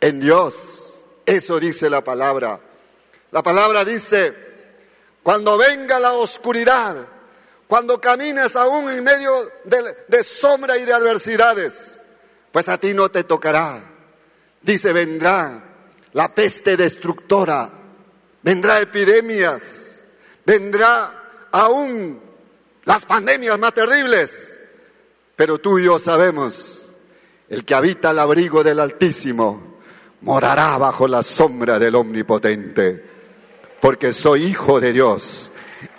En 0.00 0.20
Dios. 0.20 0.94
Eso 1.24 1.60
dice 1.60 1.88
la 1.88 2.02
palabra. 2.02 2.60
La 3.30 3.42
palabra 3.42 3.84
dice, 3.84 4.34
cuando 5.22 5.56
venga 5.56 5.98
la 5.98 6.12
oscuridad, 6.12 6.96
cuando 7.66 7.98
camines 8.00 8.54
aún 8.56 8.90
en 8.90 9.02
medio 9.02 9.32
de, 9.64 10.22
sombra 10.22 10.76
y 10.76 10.84
de 10.84 10.92
adversidades, 10.92 12.01
pues 12.52 12.68
a 12.68 12.78
ti 12.78 12.94
no 12.94 13.08
te 13.08 13.24
tocará. 13.24 13.82
Dice, 14.60 14.92
vendrá 14.92 15.64
la 16.12 16.32
peste 16.34 16.76
destructora, 16.76 17.68
vendrá 18.42 18.80
epidemias, 18.80 20.00
vendrá 20.44 21.48
aún 21.50 22.20
las 22.84 23.04
pandemias 23.04 23.58
más 23.58 23.74
terribles. 23.74 24.58
Pero 25.34 25.58
tú 25.58 25.78
y 25.78 25.84
yo 25.84 25.98
sabemos, 25.98 26.90
el 27.48 27.64
que 27.64 27.74
habita 27.74 28.10
al 28.10 28.18
abrigo 28.18 28.62
del 28.62 28.78
Altísimo, 28.78 29.78
morará 30.20 30.76
bajo 30.78 31.08
la 31.08 31.22
sombra 31.22 31.78
del 31.78 31.94
Omnipotente, 31.94 33.04
porque 33.80 34.12
soy 34.12 34.44
hijo 34.44 34.78
de 34.78 34.92
Dios. 34.92 35.50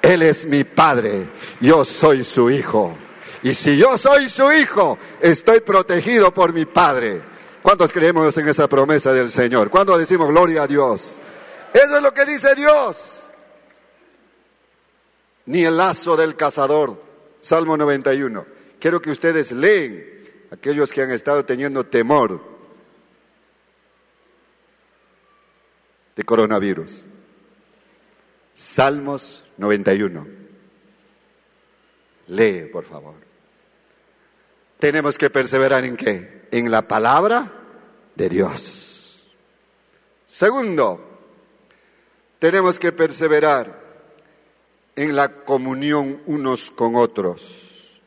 Él 0.02 0.22
es 0.22 0.46
mi 0.46 0.64
Padre, 0.64 1.28
yo 1.60 1.84
soy 1.84 2.24
su 2.24 2.50
hijo. 2.50 2.96
Y 3.44 3.54
si 3.54 3.78
yo 3.78 3.98
soy 3.98 4.30
su 4.30 4.52
hijo, 4.54 4.98
estoy 5.20 5.60
protegido 5.60 6.34
por 6.34 6.54
mi 6.54 6.66
Padre. 6.66 7.22
¿Cuántos 7.62 7.92
creemos 7.92 8.38
en 8.38 8.48
esa 8.48 8.70
promesa 8.70 9.12
del 9.12 9.30
Señor? 9.30 9.70
¿Cuántos 9.70 10.00
decimos 10.00 10.30
gloria 10.30 10.64
a 10.64 10.68
Dios? 10.68 11.18
Eso 11.74 11.98
es 11.98 12.02
lo 12.02 12.14
que 12.14 12.26
dice 12.26 12.56
Dios. 12.56 13.24
Ni 15.46 15.64
el 15.64 15.76
lazo 15.76 16.16
del 16.16 16.38
cazador. 16.38 17.02
Salmo 17.42 17.76
91. 17.76 18.46
Quiero 18.80 19.02
que 19.02 19.12
ustedes 19.12 19.52
leen, 19.52 20.48
aquellos 20.52 20.94
que 20.94 21.02
han 21.02 21.12
estado 21.12 21.44
teniendo 21.44 21.86
temor 21.86 22.42
de 26.16 26.24
coronavirus. 26.24 27.06
Salmos 28.54 29.44
91. 29.58 30.28
Lee, 32.28 32.70
por 32.72 32.86
favor. 32.86 33.23
Tenemos 34.84 35.18
que 35.18 35.30
perseverar 35.30 35.86
en 35.86 35.96
qué? 35.96 36.50
En 36.52 36.70
la 36.70 36.82
palabra 36.82 37.50
de 38.16 38.28
Dios. 38.28 39.24
Segundo, 40.26 41.00
tenemos 42.38 42.80
que 42.80 42.92
perseverar 42.92 43.80
en 44.98 45.16
la 45.16 45.30
comunión 45.30 46.22
unos 46.26 46.70
con 46.70 46.98
otros. 46.98 48.02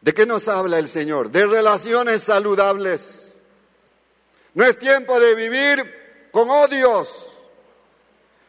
¿De 0.00 0.14
qué 0.14 0.24
nos 0.24 0.48
habla 0.48 0.78
el 0.78 0.88
Señor? 0.88 1.30
De 1.30 1.44
relaciones 1.44 2.22
saludables. 2.22 3.34
No 4.54 4.64
es 4.64 4.78
tiempo 4.78 5.20
de 5.20 5.34
vivir 5.34 6.30
con 6.30 6.48
odios. 6.48 7.36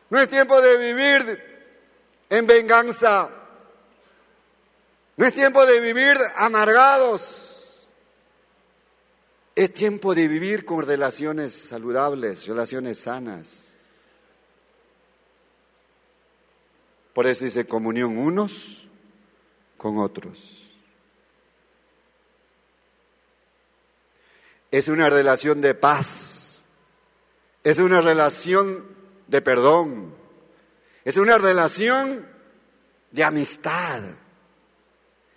No 0.09 0.21
es 0.21 0.29
tiempo 0.29 0.61
de 0.61 0.77
vivir 0.77 1.65
en 2.29 2.47
venganza. 2.47 3.29
No 5.15 5.25
es 5.25 5.33
tiempo 5.33 5.65
de 5.65 5.79
vivir 5.79 6.17
amargados. 6.35 7.87
Es 9.55 9.73
tiempo 9.73 10.15
de 10.15 10.27
vivir 10.27 10.65
con 10.65 10.85
relaciones 10.85 11.53
saludables, 11.53 12.47
relaciones 12.47 12.99
sanas. 12.99 13.65
Por 17.13 17.27
eso 17.27 17.45
dice 17.45 17.67
comunión 17.67 18.17
unos 18.17 18.87
con 19.77 19.99
otros. 19.99 20.63
Es 24.71 24.87
una 24.87 25.11
relación 25.11 25.61
de 25.61 25.75
paz. 25.75 26.63
Es 27.63 27.77
una 27.77 28.01
relación 28.01 28.87
de 29.27 29.41
perdón. 29.43 30.15
Es 31.05 31.17
una 31.17 31.37
relación 31.37 32.27
de 33.11 33.23
amistad. 33.23 34.01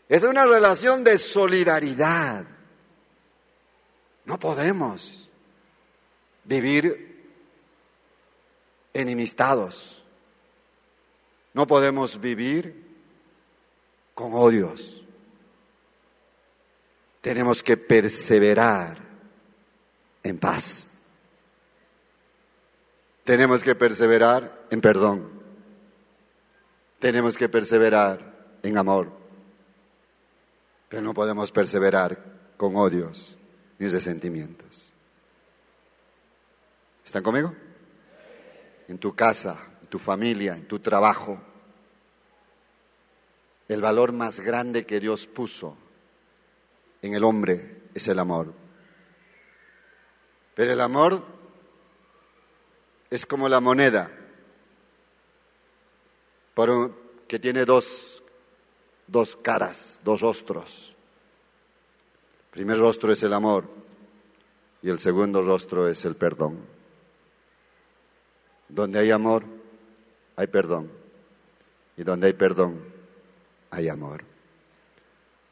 Es 0.09 0.23
una 0.23 0.47
relación 0.47 1.03
de 1.03 1.19
solidaridad. 1.19 2.47
No 4.25 4.39
podemos 4.39 5.29
vivir 6.45 7.07
enemistados. 8.93 10.03
No 11.55 11.67
podemos 11.67 12.21
vivir 12.21 12.85
con 14.15 14.33
odios. 14.35 15.03
Tenemos 17.21 17.63
que 17.63 17.77
perseverar 17.77 18.99
en 20.23 20.39
paz. 20.39 20.89
Tenemos 23.25 23.65
que 23.65 23.75
perseverar 23.75 24.67
en 24.71 24.81
perdón. 24.81 25.29
Tenemos 27.01 27.37
que 27.37 27.49
perseverar 27.49 28.21
en 28.63 28.79
amor. 28.79 29.16
Pero 30.89 31.03
no 31.03 31.15
podemos 31.15 31.53
perseverar 31.53 32.19
con 32.57 32.77
odios 32.77 33.37
ni 33.79 33.89
resentimientos. 33.89 34.91
¿Están 37.05 37.23
conmigo? 37.23 37.55
En 38.89 38.99
tu 38.99 39.15
casa, 39.15 39.59
en 39.83 39.89
tu 39.89 39.99
familia, 39.99 40.55
en 40.55 40.67
tu 40.67 40.79
trabajo. 40.79 41.41
El 43.69 43.81
valor 43.81 44.13
más 44.13 44.41
grande 44.41 44.87
que 44.87 45.01
Dios 45.01 45.27
puso 45.27 45.77
en 47.03 47.15
el 47.15 47.25
hombre 47.25 47.83
es 47.95 48.09
el 48.09 48.19
amor. 48.19 48.53
Pero 50.55 50.73
el 50.73 50.81
amor 50.81 51.25
es 53.11 53.27
como 53.27 53.49
la 53.49 53.61
moneda 53.61 54.11
que 57.29 57.39
tiene 57.39 57.65
dos, 57.65 58.16
dos 59.07 59.37
caras, 59.37 60.01
dos 60.05 60.21
rostros. 60.21 60.95
El 62.47 62.51
primer 62.51 62.79
rostro 62.79 63.13
es 63.13 63.23
el 63.23 63.33
amor 63.33 63.65
y 64.83 64.89
el 64.89 64.99
segundo 64.99 65.43
rostro 65.43 65.89
es 65.89 66.05
el 66.05 66.15
perdón. 66.17 66.59
Donde 68.69 68.99
hay 68.99 69.11
amor, 69.11 69.45
hay 70.37 70.47
perdón. 70.47 70.91
Y 71.97 72.03
donde 72.03 72.29
hay 72.29 72.33
perdón, 72.33 72.81
hay 73.71 73.89
amor. 73.89 74.23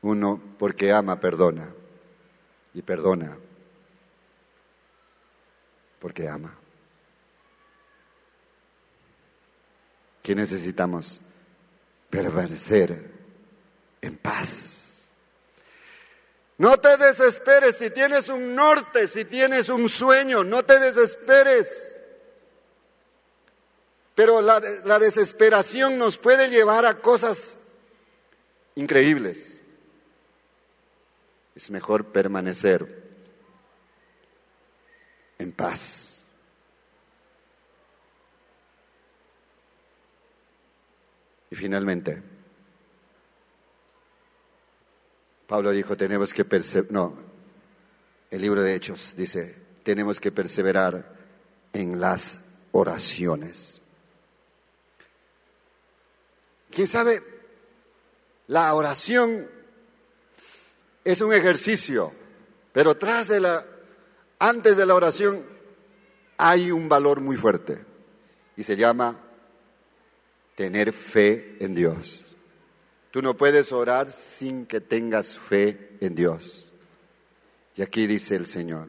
Uno, 0.02 0.40
porque 0.58 0.92
ama, 0.92 1.18
perdona. 1.20 1.72
Y 2.74 2.82
perdona, 2.82 3.36
porque 6.00 6.28
ama. 6.28 6.54
¿Qué 10.22 10.34
necesitamos? 10.34 11.20
Permanecer 12.10 13.13
en 14.04 14.16
paz. 14.16 15.08
No 16.56 16.78
te 16.78 16.96
desesperes 16.96 17.78
si 17.78 17.90
tienes 17.90 18.28
un 18.28 18.54
norte, 18.54 19.06
si 19.06 19.24
tienes 19.24 19.68
un 19.68 19.88
sueño, 19.88 20.44
no 20.44 20.64
te 20.64 20.78
desesperes. 20.78 22.00
Pero 24.14 24.40
la, 24.40 24.60
desesperación 25.00 25.98
nos 25.98 26.18
puede 26.18 26.48
llevar 26.48 26.86
a 26.86 26.98
cosas 26.98 27.56
increíbles. 28.76 29.62
Es 31.56 31.70
mejor 31.70 32.06
permanecer 32.12 32.86
en 35.38 35.50
paz. 35.50 36.22
Y 41.50 41.56
finalmente, 41.56 42.22
Pablo 45.46 45.70
dijo, 45.70 45.96
tenemos 45.96 46.32
que 46.32 46.44
perseverar, 46.44 46.92
no, 46.92 47.16
el 48.30 48.40
libro 48.40 48.62
de 48.62 48.74
Hechos 48.74 49.14
dice, 49.16 49.54
tenemos 49.82 50.18
que 50.18 50.32
perseverar 50.32 51.14
en 51.72 52.00
las 52.00 52.54
oraciones. 52.72 53.80
¿Quién 56.70 56.86
sabe? 56.86 57.22
La 58.48 58.74
oración 58.74 59.48
es 61.04 61.20
un 61.20 61.32
ejercicio, 61.32 62.12
pero 62.72 62.96
tras 62.96 63.28
de 63.28 63.40
la, 63.40 63.64
antes 64.38 64.76
de 64.76 64.86
la 64.86 64.94
oración 64.94 65.44
hay 66.36 66.70
un 66.70 66.88
valor 66.88 67.20
muy 67.20 67.36
fuerte 67.36 67.84
y 68.56 68.62
se 68.62 68.76
llama 68.76 69.20
tener 70.54 70.92
fe 70.92 71.56
en 71.60 71.74
Dios. 71.74 72.23
Tú 73.14 73.22
no 73.22 73.36
puedes 73.36 73.70
orar 73.70 74.10
sin 74.10 74.66
que 74.66 74.80
tengas 74.80 75.38
fe 75.38 75.90
en 76.00 76.16
Dios. 76.16 76.66
Y 77.76 77.82
aquí 77.82 78.08
dice 78.08 78.34
el 78.34 78.44
Señor, 78.44 78.88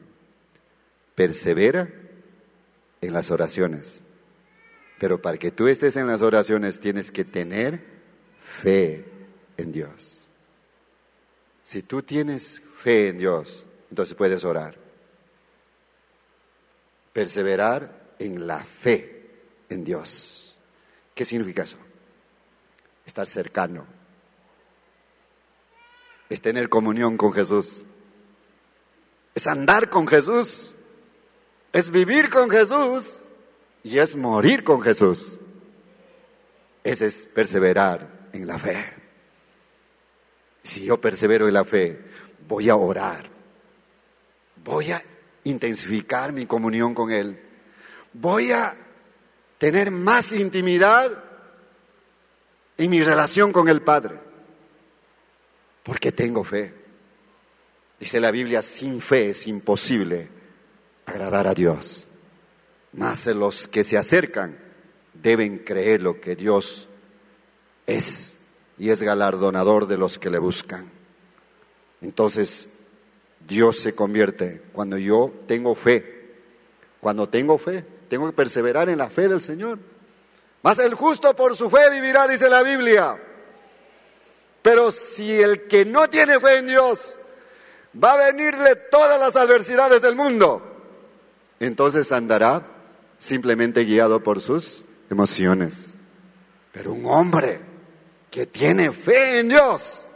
persevera 1.14 1.88
en 3.00 3.12
las 3.12 3.30
oraciones. 3.30 4.00
Pero 4.98 5.22
para 5.22 5.38
que 5.38 5.52
tú 5.52 5.68
estés 5.68 5.94
en 5.96 6.08
las 6.08 6.22
oraciones 6.22 6.80
tienes 6.80 7.12
que 7.12 7.24
tener 7.24 7.80
fe 8.42 9.04
en 9.58 9.70
Dios. 9.70 10.26
Si 11.62 11.82
tú 11.82 12.02
tienes 12.02 12.60
fe 12.78 13.10
en 13.10 13.18
Dios, 13.18 13.64
entonces 13.90 14.16
puedes 14.16 14.44
orar. 14.44 14.74
Perseverar 17.12 18.16
en 18.18 18.48
la 18.48 18.58
fe 18.64 19.24
en 19.68 19.84
Dios. 19.84 20.56
¿Qué 21.14 21.24
significa 21.24 21.62
eso? 21.62 21.78
Estar 23.04 23.28
cercano. 23.28 23.94
Es 26.28 26.40
tener 26.40 26.68
comunión 26.68 27.16
con 27.16 27.32
Jesús. 27.32 27.82
Es 29.34 29.46
andar 29.46 29.90
con 29.90 30.06
Jesús. 30.06 30.72
Es 31.72 31.90
vivir 31.90 32.30
con 32.30 32.50
Jesús 32.50 33.18
y 33.82 33.98
es 33.98 34.16
morir 34.16 34.64
con 34.64 34.82
Jesús. 34.82 35.38
Ese 36.82 37.06
es 37.06 37.26
perseverar 37.26 38.28
en 38.32 38.46
la 38.46 38.58
fe. 38.58 38.92
Si 40.62 40.84
yo 40.84 41.00
persevero 41.00 41.46
en 41.46 41.54
la 41.54 41.64
fe, 41.64 42.00
voy 42.48 42.68
a 42.68 42.76
orar, 42.76 43.26
voy 44.64 44.90
a 44.90 45.02
intensificar 45.44 46.32
mi 46.32 46.46
comunión 46.46 46.94
con 46.94 47.12
Él, 47.12 47.40
voy 48.12 48.50
a 48.50 48.74
tener 49.58 49.92
más 49.92 50.32
intimidad 50.32 51.08
en 52.78 52.90
mi 52.90 53.02
relación 53.02 53.52
con 53.52 53.68
el 53.68 53.82
Padre, 53.82 54.18
porque 55.86 56.10
tengo 56.10 56.42
fe. 56.42 56.74
Dice 58.00 58.18
la 58.18 58.32
Biblia, 58.32 58.60
sin 58.60 59.00
fe 59.00 59.30
es 59.30 59.46
imposible 59.46 60.28
agradar 61.06 61.46
a 61.46 61.54
Dios. 61.54 62.08
Mas 62.92 63.26
los 63.26 63.68
que 63.68 63.84
se 63.84 63.96
acercan 63.96 64.58
deben 65.14 65.58
creer 65.58 66.02
lo 66.02 66.20
que 66.20 66.34
Dios 66.34 66.88
es 67.86 68.46
y 68.78 68.90
es 68.90 69.02
galardonador 69.02 69.86
de 69.86 69.96
los 69.96 70.18
que 70.18 70.28
le 70.28 70.38
buscan. 70.38 70.90
Entonces, 72.02 72.78
Dios 73.46 73.78
se 73.78 73.94
convierte 73.94 74.62
cuando 74.72 74.98
yo 74.98 75.32
tengo 75.46 75.76
fe. 75.76 76.34
Cuando 77.00 77.28
tengo 77.28 77.58
fe, 77.58 77.84
tengo 78.08 78.26
que 78.26 78.32
perseverar 78.32 78.88
en 78.88 78.98
la 78.98 79.08
fe 79.08 79.28
del 79.28 79.40
Señor. 79.40 79.78
Mas 80.62 80.80
el 80.80 80.94
justo 80.94 81.34
por 81.36 81.54
su 81.54 81.70
fe 81.70 81.90
vivirá, 81.92 82.26
dice 82.26 82.50
la 82.50 82.64
Biblia. 82.64 83.16
Pero 84.66 84.90
si 84.90 85.32
el 85.40 85.68
que 85.68 85.84
no 85.84 86.10
tiene 86.10 86.40
fe 86.40 86.56
en 86.56 86.66
Dios 86.66 87.18
va 88.02 88.14
a 88.14 88.32
venirle 88.32 88.74
todas 88.90 89.16
las 89.20 89.36
adversidades 89.36 90.02
del 90.02 90.16
mundo, 90.16 90.60
entonces 91.60 92.10
andará 92.10 92.66
simplemente 93.16 93.84
guiado 93.84 94.24
por 94.24 94.40
sus 94.40 94.82
emociones. 95.08 95.94
Pero 96.72 96.94
un 96.94 97.06
hombre 97.06 97.60
que 98.28 98.46
tiene 98.46 98.90
fe 98.90 99.38
en 99.38 99.50
Dios 99.50 100.06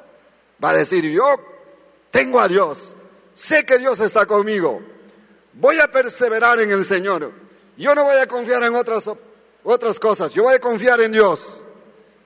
va 0.62 0.70
a 0.70 0.78
decir, 0.78 1.04
yo 1.04 1.36
tengo 2.10 2.40
a 2.40 2.48
Dios, 2.48 2.96
sé 3.34 3.64
que 3.64 3.78
Dios 3.78 4.00
está 4.00 4.26
conmigo, 4.26 4.82
voy 5.52 5.78
a 5.78 5.92
perseverar 5.92 6.58
en 6.58 6.72
el 6.72 6.82
Señor, 6.82 7.30
yo 7.76 7.94
no 7.94 8.02
voy 8.02 8.16
a 8.16 8.26
confiar 8.26 8.64
en 8.64 8.74
otras, 8.74 9.08
otras 9.62 10.00
cosas, 10.00 10.34
yo 10.34 10.42
voy 10.42 10.56
a 10.56 10.60
confiar 10.60 11.00
en 11.02 11.12
Dios. 11.12 11.62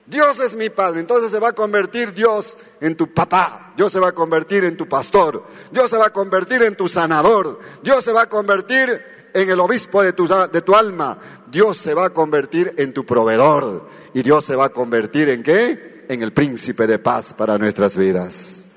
Dios 0.07 0.39
es 0.39 0.55
mi 0.55 0.69
Padre, 0.69 0.99
entonces 0.99 1.31
se 1.31 1.39
va 1.39 1.49
a 1.49 1.53
convertir 1.53 2.13
Dios 2.13 2.57
en 2.79 2.95
tu 2.95 3.11
papá, 3.11 3.73
Dios 3.75 3.91
se 3.91 3.99
va 3.99 4.09
a 4.09 4.11
convertir 4.11 4.63
en 4.63 4.77
tu 4.77 4.87
pastor, 4.87 5.43
Dios 5.71 5.89
se 5.89 5.97
va 5.97 6.07
a 6.07 6.13
convertir 6.13 6.61
en 6.61 6.75
tu 6.75 6.87
sanador, 6.87 7.59
Dios 7.81 8.03
se 8.03 8.13
va 8.13 8.23
a 8.23 8.29
convertir 8.29 9.01
en 9.33 9.49
el 9.49 9.59
obispo 9.59 10.03
de 10.03 10.13
tu, 10.13 10.75
alma, 10.75 11.17
Dios 11.51 11.77
se 11.77 11.93
va 11.93 12.05
a 12.05 12.09
convertir 12.11 12.73
en 12.77 12.93
tu 12.93 13.05
proveedor 13.05 13.89
y 14.13 14.21
Dios 14.21 14.45
se 14.45 14.55
va 14.55 14.65
a 14.65 14.69
convertir 14.69 15.29
en 15.29 15.43
qué? 15.43 16.05
En 16.07 16.21
el 16.21 16.31
príncipe 16.31 16.85
de 16.85 16.99
paz 16.99 17.33
para 17.33 17.57
nuestras 17.57 17.97
vidas. 17.97 18.67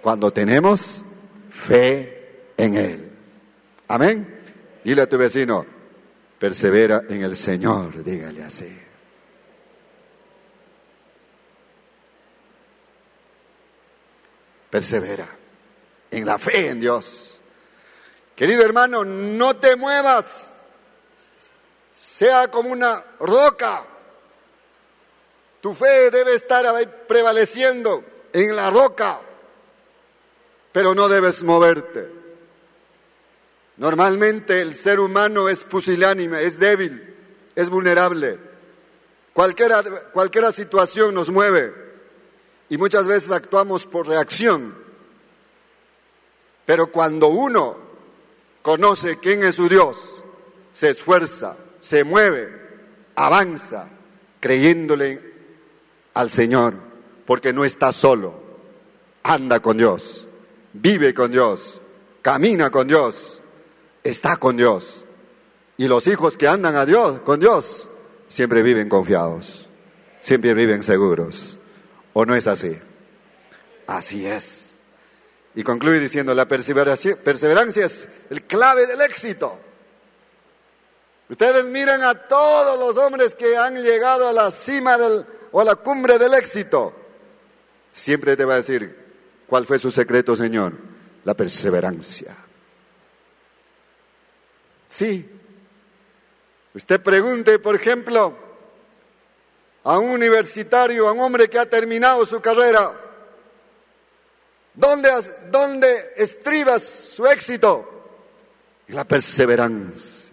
Cuando 0.00 0.32
tenemos 0.32 1.02
fe 1.50 2.52
en 2.56 2.76
Él. 2.76 3.10
Amén. 3.88 4.26
Dile 4.82 5.02
a 5.02 5.08
tu 5.08 5.18
vecino, 5.18 5.66
persevera 6.38 7.02
en 7.08 7.22
el 7.22 7.36
Señor, 7.36 8.02
dígale 8.02 8.42
así. 8.42 8.85
Persevera 14.70 15.26
en 16.10 16.26
la 16.26 16.38
fe 16.38 16.68
en 16.68 16.80
Dios. 16.80 17.38
Querido 18.34 18.62
hermano, 18.64 19.04
no 19.04 19.56
te 19.56 19.76
muevas, 19.76 20.54
sea 21.90 22.50
como 22.50 22.70
una 22.70 23.02
roca. 23.20 23.82
Tu 25.60 25.72
fe 25.72 26.10
debe 26.10 26.34
estar 26.34 26.66
prevaleciendo 27.08 28.04
en 28.32 28.54
la 28.54 28.70
roca, 28.70 29.18
pero 30.72 30.94
no 30.94 31.08
debes 31.08 31.42
moverte. 31.42 32.12
Normalmente 33.78 34.60
el 34.60 34.74
ser 34.74 35.00
humano 35.00 35.48
es 35.48 35.64
pusilánime, 35.64 36.44
es 36.44 36.58
débil, 36.58 37.14
es 37.54 37.68
vulnerable. 37.68 38.38
Cualquiera, 39.32 39.82
cualquiera 40.12 40.52
situación 40.52 41.14
nos 41.14 41.30
mueve. 41.30 41.85
Y 42.68 42.78
muchas 42.78 43.06
veces 43.06 43.30
actuamos 43.30 43.86
por 43.86 44.08
reacción. 44.08 44.74
Pero 46.64 46.88
cuando 46.88 47.28
uno 47.28 47.76
conoce 48.62 49.18
quién 49.18 49.44
es 49.44 49.54
su 49.54 49.68
Dios, 49.68 50.22
se 50.72 50.90
esfuerza, 50.90 51.56
se 51.78 52.02
mueve, 52.02 52.50
avanza, 53.14 53.88
creyéndole 54.40 55.20
al 56.14 56.30
Señor, 56.30 56.74
porque 57.24 57.52
no 57.52 57.64
está 57.64 57.92
solo, 57.92 58.34
anda 59.22 59.60
con 59.60 59.76
Dios, 59.76 60.26
vive 60.72 61.14
con 61.14 61.30
Dios, 61.30 61.80
camina 62.22 62.70
con 62.70 62.88
Dios, 62.88 63.40
está 64.02 64.36
con 64.36 64.56
Dios. 64.56 65.04
Y 65.76 65.88
los 65.88 66.06
hijos 66.06 66.36
que 66.36 66.48
andan 66.48 66.74
a 66.74 66.86
Dios, 66.86 67.20
con 67.20 67.38
Dios, 67.38 67.90
siempre 68.28 68.62
viven 68.62 68.88
confiados, 68.88 69.66
siempre 70.20 70.54
viven 70.54 70.82
seguros. 70.82 71.55
¿O 72.18 72.24
no 72.24 72.34
es 72.34 72.46
así? 72.46 72.74
Así 73.86 74.26
es. 74.26 74.76
Y 75.54 75.62
concluye 75.62 76.00
diciendo, 76.00 76.32
la 76.32 76.48
perseverancia, 76.48 77.14
es 77.84 78.08
el 78.30 78.44
clave 78.44 78.86
del 78.86 79.02
éxito. 79.02 79.60
Ustedes 81.28 81.66
miran 81.66 82.02
a 82.02 82.14
todos 82.14 82.78
los 82.78 82.96
hombres 82.96 83.34
que 83.34 83.58
han 83.58 83.82
llegado 83.82 84.28
a 84.28 84.32
la 84.32 84.50
cima 84.50 84.96
del, 84.96 85.26
o 85.52 85.60
a 85.60 85.64
la 85.66 85.74
cumbre 85.74 86.16
del 86.18 86.32
éxito. 86.32 86.94
Siempre 87.92 88.34
te 88.34 88.46
va 88.46 88.54
a 88.54 88.62
decir, 88.64 88.96
¿cuál 89.46 89.66
fue 89.66 89.78
su 89.78 89.90
secreto, 89.90 90.34
Señor? 90.34 90.72
La 91.22 91.34
perseverancia. 91.34 92.34
Sí. 94.88 95.28
Usted 96.72 96.98
pregunte, 97.02 97.58
por 97.58 97.74
ejemplo, 97.74 98.45
a 99.86 99.98
un 99.98 100.10
universitario, 100.10 101.08
a 101.08 101.12
un 101.12 101.20
hombre 101.20 101.48
que 101.48 101.60
ha 101.60 101.66
terminado 101.66 102.26
su 102.26 102.40
carrera, 102.40 102.90
¿dónde, 104.74 105.08
dónde 105.48 106.12
estribas 106.16 106.82
su 106.82 107.24
éxito? 107.24 107.92
la 108.88 109.04
perseverancia. 109.04 110.26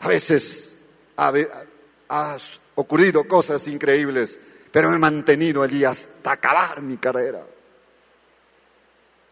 A 0.00 0.08
veces 0.08 0.78
ha, 1.16 1.32
ha 2.08 2.36
ocurrido 2.74 3.26
cosas 3.28 3.66
increíbles, 3.68 4.40
pero 4.72 4.90
me 4.90 4.96
he 4.96 4.98
mantenido 4.98 5.62
allí 5.62 5.84
hasta 5.84 6.32
acabar 6.32 6.82
mi 6.82 6.96
carrera. 6.96 7.44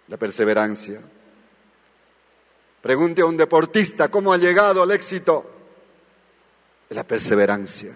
La 0.08 0.16
perseverancia. 0.16 1.00
Pregunte 2.80 3.22
a 3.22 3.26
un 3.26 3.36
deportista 3.36 4.08
cómo 4.08 4.32
ha 4.32 4.38
llegado 4.38 4.82
al 4.82 4.90
éxito. 4.92 5.54
La 6.90 7.04
perseverancia. 7.04 7.92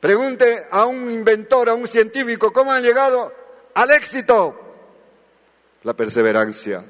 Pregunte 0.00 0.66
a 0.70 0.84
un 0.86 1.10
inventor, 1.10 1.68
a 1.68 1.74
un 1.74 1.86
científico, 1.86 2.52
¿cómo 2.52 2.72
han 2.72 2.82
llegado 2.82 3.32
al 3.74 3.90
éxito? 3.90 4.60
La 5.82 5.94
perseverancia. 5.94 6.84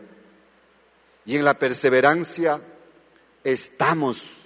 Y 1.25 1.37
en 1.37 1.45
la 1.45 1.55
perseverancia 1.55 2.61
estamos, 3.43 4.39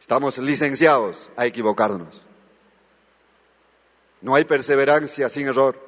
estamos 0.00 0.38
licenciados 0.38 1.30
a 1.36 1.46
equivocarnos. 1.46 2.22
No 4.20 4.34
hay 4.34 4.44
perseverancia 4.44 5.28
sin 5.28 5.48
error. 5.48 5.78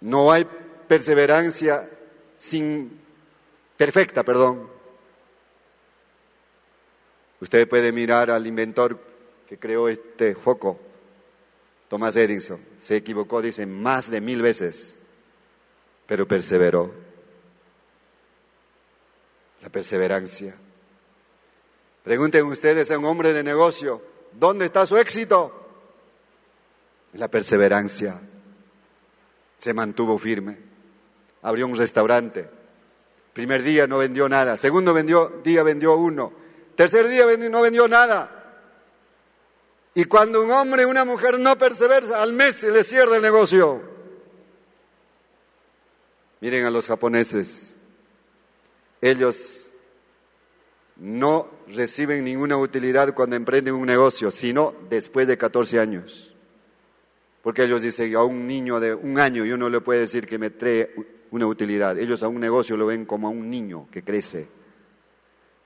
No 0.00 0.30
hay 0.30 0.46
perseverancia 0.86 1.88
sin 2.36 3.00
perfecta, 3.76 4.22
perdón. 4.22 4.73
Usted 7.44 7.68
puede 7.68 7.92
mirar 7.92 8.30
al 8.30 8.46
inventor 8.46 8.98
que 9.46 9.58
creó 9.58 9.90
este 9.90 10.34
foco, 10.34 10.80
Thomas 11.88 12.16
Edison. 12.16 12.58
Se 12.80 12.96
equivocó, 12.96 13.42
dice, 13.42 13.66
más 13.66 14.10
de 14.10 14.22
mil 14.22 14.40
veces, 14.40 15.00
pero 16.06 16.26
perseveró. 16.26 16.90
La 19.60 19.68
perseverancia. 19.68 20.54
Pregunten 22.02 22.46
ustedes 22.46 22.90
a 22.90 22.98
un 22.98 23.04
hombre 23.04 23.34
de 23.34 23.42
negocio, 23.42 24.00
¿dónde 24.32 24.64
está 24.64 24.86
su 24.86 24.96
éxito? 24.96 25.68
La 27.12 27.28
perseverancia. 27.28 28.18
Se 29.58 29.74
mantuvo 29.74 30.16
firme. 30.16 30.56
Abrió 31.42 31.66
un 31.66 31.76
restaurante. 31.76 32.48
Primer 33.34 33.62
día 33.62 33.86
no 33.86 33.98
vendió 33.98 34.30
nada. 34.30 34.56
Segundo 34.56 34.94
vendió, 34.94 35.42
día 35.44 35.62
vendió 35.62 35.94
uno. 35.94 36.43
Tercer 36.74 37.08
día 37.08 37.24
no 37.50 37.62
vendió 37.62 37.88
nada. 37.88 38.44
Y 39.94 40.04
cuando 40.04 40.42
un 40.42 40.50
hombre 40.50 40.82
y 40.82 40.86
una 40.86 41.04
mujer 41.04 41.38
no 41.38 41.56
persevera, 41.56 42.20
al 42.20 42.32
mes 42.32 42.56
se 42.56 42.70
le 42.70 42.82
cierra 42.82 43.16
el 43.16 43.22
negocio. 43.22 43.80
Miren 46.40 46.64
a 46.64 46.70
los 46.70 46.88
japoneses. 46.88 47.76
Ellos 49.00 49.68
no 50.96 51.48
reciben 51.68 52.24
ninguna 52.24 52.56
utilidad 52.56 53.14
cuando 53.14 53.36
emprenden 53.36 53.74
un 53.74 53.86
negocio, 53.86 54.30
sino 54.30 54.74
después 54.90 55.28
de 55.28 55.38
14 55.38 55.78
años. 55.78 56.34
Porque 57.42 57.64
ellos 57.64 57.82
dicen, 57.82 58.14
a 58.16 58.24
un 58.24 58.46
niño 58.46 58.80
de 58.80 58.94
un 58.94 59.18
año 59.18 59.44
yo 59.44 59.56
no 59.56 59.68
le 59.68 59.80
puedo 59.80 60.00
decir 60.00 60.26
que 60.26 60.38
me 60.38 60.50
trae 60.50 60.90
una 61.30 61.46
utilidad. 61.46 61.98
Ellos 61.98 62.22
a 62.22 62.28
un 62.28 62.40
negocio 62.40 62.76
lo 62.76 62.86
ven 62.86 63.06
como 63.06 63.28
a 63.28 63.30
un 63.30 63.48
niño 63.48 63.86
que 63.90 64.02
crece. 64.02 64.48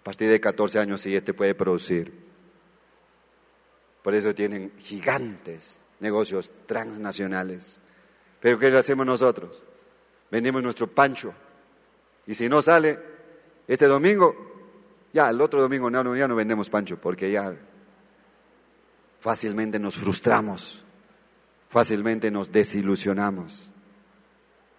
A 0.01 0.05
partir 0.05 0.31
de 0.31 0.41
14 0.41 0.79
años 0.79 1.01
sí 1.01 1.15
este 1.15 1.35
puede 1.35 1.55
producir. 1.55 2.13
Por 4.03 4.15
eso 4.15 4.35
tienen 4.35 4.73
gigantes 4.79 5.81
negocios 6.01 6.53
transnacionales. 6.67 7.81
Pero 8.41 8.59
¿qué 8.59 8.69
hacemos 8.69 9.05
nosotros? 9.05 9.63
Vendemos 10.31 10.63
nuestro 10.63 10.87
pancho. 10.87 11.35
Y 12.27 12.35
si 12.35 12.49
no 12.49 12.63
sale 12.63 12.99
este 13.67 13.87
domingo, 13.87 14.35
ya 15.13 15.31
el 15.31 15.41
otro 15.41 15.61
domingo 15.61 15.91
no, 15.91 16.17
ya 16.17 16.29
no 16.29 16.37
vendemos 16.37 16.71
pancho 16.71 17.01
porque 17.01 17.31
ya 17.31 17.55
fácilmente 19.21 19.79
nos 19.79 19.97
frustramos, 19.97 20.85
fácilmente 21.69 22.31
nos 22.31 22.53
desilusionamos. 22.53 23.73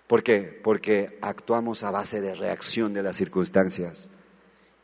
¿Por 0.08 0.24
qué? 0.24 0.60
Porque 0.64 1.20
actuamos 1.22 1.84
a 1.84 1.92
base 1.92 2.22
de 2.22 2.34
reacción 2.36 2.94
de 2.94 3.04
las 3.04 3.16
circunstancias 3.16 4.12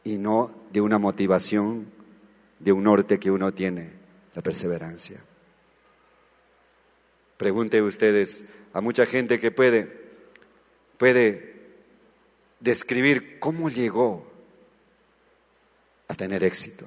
y 0.05 0.17
no 0.17 0.55
de 0.71 0.79
una 0.79 0.97
motivación, 0.97 1.91
de 2.59 2.71
un 2.71 2.83
norte 2.83 3.19
que 3.19 3.31
uno 3.31 3.53
tiene. 3.53 4.05
la 4.33 4.41
perseverancia. 4.41 5.17
Pregunte 7.37 7.81
ustedes 7.81 8.43
a 8.73 8.81
mucha 8.81 9.05
gente 9.05 9.39
que 9.39 9.49
puede, 9.49 10.11
puede 10.97 11.55
describir 12.59 13.39
cómo 13.39 13.69
llegó 13.69 14.29
a 16.09 16.15
tener 16.15 16.43
éxito. 16.43 16.85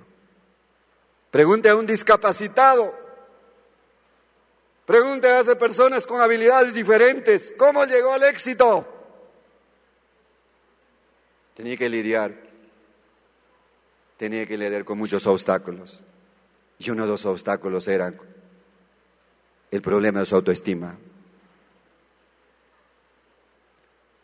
Pregunte 1.30 1.70
a 1.70 1.76
un 1.76 1.86
discapacitado. 1.86 2.94
Pregunte 4.84 5.26
a 5.28 5.40
esas 5.40 5.56
personas 5.56 6.06
con 6.06 6.20
habilidades 6.20 6.74
diferentes, 6.74 7.52
¿cómo 7.58 7.84
llegó 7.84 8.12
al 8.12 8.24
éxito? 8.24 8.86
Tenía 11.54 11.76
que 11.76 11.88
lidiar, 11.88 12.47
tenía 14.18 14.44
que 14.46 14.58
lidiar 14.58 14.84
con 14.84 14.98
muchos 14.98 15.26
obstáculos. 15.26 16.02
Y 16.78 16.90
uno 16.90 17.04
de 17.04 17.08
los 17.08 17.24
obstáculos 17.24 17.88
era 17.88 18.12
el 19.70 19.82
problema 19.82 20.20
de 20.20 20.26
su 20.26 20.34
autoestima. 20.34 20.98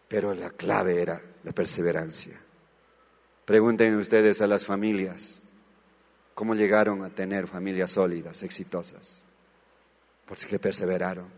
Pero 0.09 0.35
la 0.35 0.51
clave 0.51 1.01
era 1.01 1.23
la 1.45 1.53
perseverancia. 1.53 2.39
Pregunten 3.45 3.97
ustedes 3.97 4.41
a 4.43 4.47
las 4.47 4.65
familias 4.65 5.43
cómo 6.35 6.55
llegaron 6.55 7.05
a 7.05 7.11
tener 7.11 7.47
familias 7.47 7.93
sólidas, 7.93 8.43
exitosas. 8.43 9.25
Porque 10.27 10.59
perseveraron. 10.59 11.29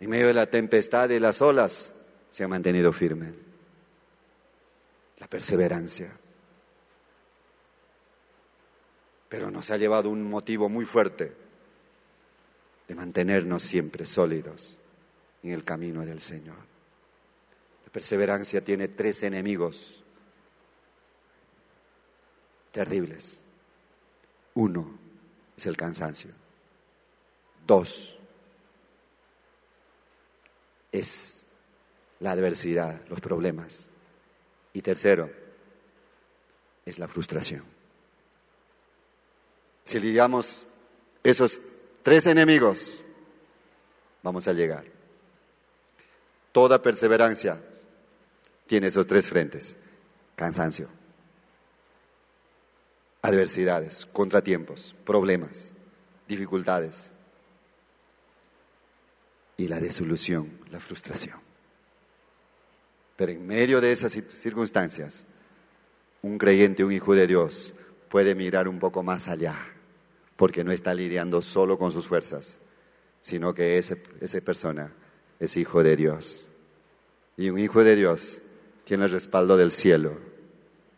En 0.00 0.10
medio 0.10 0.26
de 0.26 0.34
la 0.34 0.46
tempestad 0.46 1.08
y 1.10 1.18
las 1.18 1.40
olas 1.40 1.94
se 2.28 2.44
han 2.44 2.50
mantenido 2.50 2.92
firmes. 2.92 3.32
La 5.18 5.26
perseverancia. 5.28 6.10
Pero 9.28 9.50
nos 9.50 9.70
ha 9.70 9.76
llevado 9.76 10.10
un 10.10 10.28
motivo 10.28 10.68
muy 10.68 10.84
fuerte 10.84 11.32
de 12.86 12.94
mantenernos 12.94 13.62
siempre 13.62 14.06
sólidos 14.06 14.78
en 15.42 15.50
el 15.52 15.64
camino 15.64 16.04
del 16.04 16.20
Señor. 16.20 16.56
La 17.84 17.90
perseverancia 17.90 18.60
tiene 18.60 18.88
tres 18.88 19.22
enemigos 19.22 20.02
terribles. 22.70 23.40
Uno 24.54 24.98
es 25.56 25.66
el 25.66 25.76
cansancio. 25.76 26.30
Dos 27.66 28.18
es 30.92 31.46
la 32.20 32.32
adversidad, 32.32 33.02
los 33.08 33.20
problemas. 33.20 33.88
Y 34.72 34.82
tercero 34.82 35.30
es 36.84 36.98
la 36.98 37.08
frustración. 37.08 37.75
Si 39.86 40.00
lidiamos 40.00 40.66
esos 41.22 41.60
tres 42.02 42.26
enemigos, 42.26 43.02
vamos 44.20 44.48
a 44.48 44.52
llegar. 44.52 44.84
Toda 46.50 46.82
perseverancia 46.82 47.56
tiene 48.66 48.88
esos 48.88 49.06
tres 49.06 49.28
frentes. 49.28 49.76
Cansancio, 50.34 50.88
adversidades, 53.22 54.06
contratiempos, 54.06 54.92
problemas, 55.04 55.70
dificultades 56.26 57.12
y 59.56 59.68
la 59.68 59.78
desolución, 59.78 60.50
la 60.72 60.80
frustración. 60.80 61.38
Pero 63.14 63.30
en 63.30 63.46
medio 63.46 63.80
de 63.80 63.92
esas 63.92 64.12
circunstancias, 64.12 65.26
un 66.22 66.38
creyente, 66.38 66.82
un 66.84 66.90
hijo 66.92 67.14
de 67.14 67.28
Dios, 67.28 67.72
puede 68.08 68.34
mirar 68.34 68.66
un 68.66 68.80
poco 68.80 69.04
más 69.04 69.28
allá 69.28 69.56
porque 70.36 70.64
no 70.64 70.72
está 70.72 70.94
lidiando 70.94 71.42
solo 71.42 71.78
con 71.78 71.90
sus 71.92 72.06
fuerzas, 72.06 72.58
sino 73.20 73.54
que 73.54 73.78
ese, 73.78 74.02
esa 74.20 74.40
persona 74.40 74.92
es 75.40 75.56
hijo 75.56 75.82
de 75.82 75.96
Dios. 75.96 76.48
Y 77.36 77.50
un 77.50 77.58
hijo 77.58 77.82
de 77.82 77.96
Dios 77.96 78.38
tiene 78.84 79.04
el 79.04 79.10
respaldo 79.10 79.56
del 79.56 79.72
cielo 79.72 80.12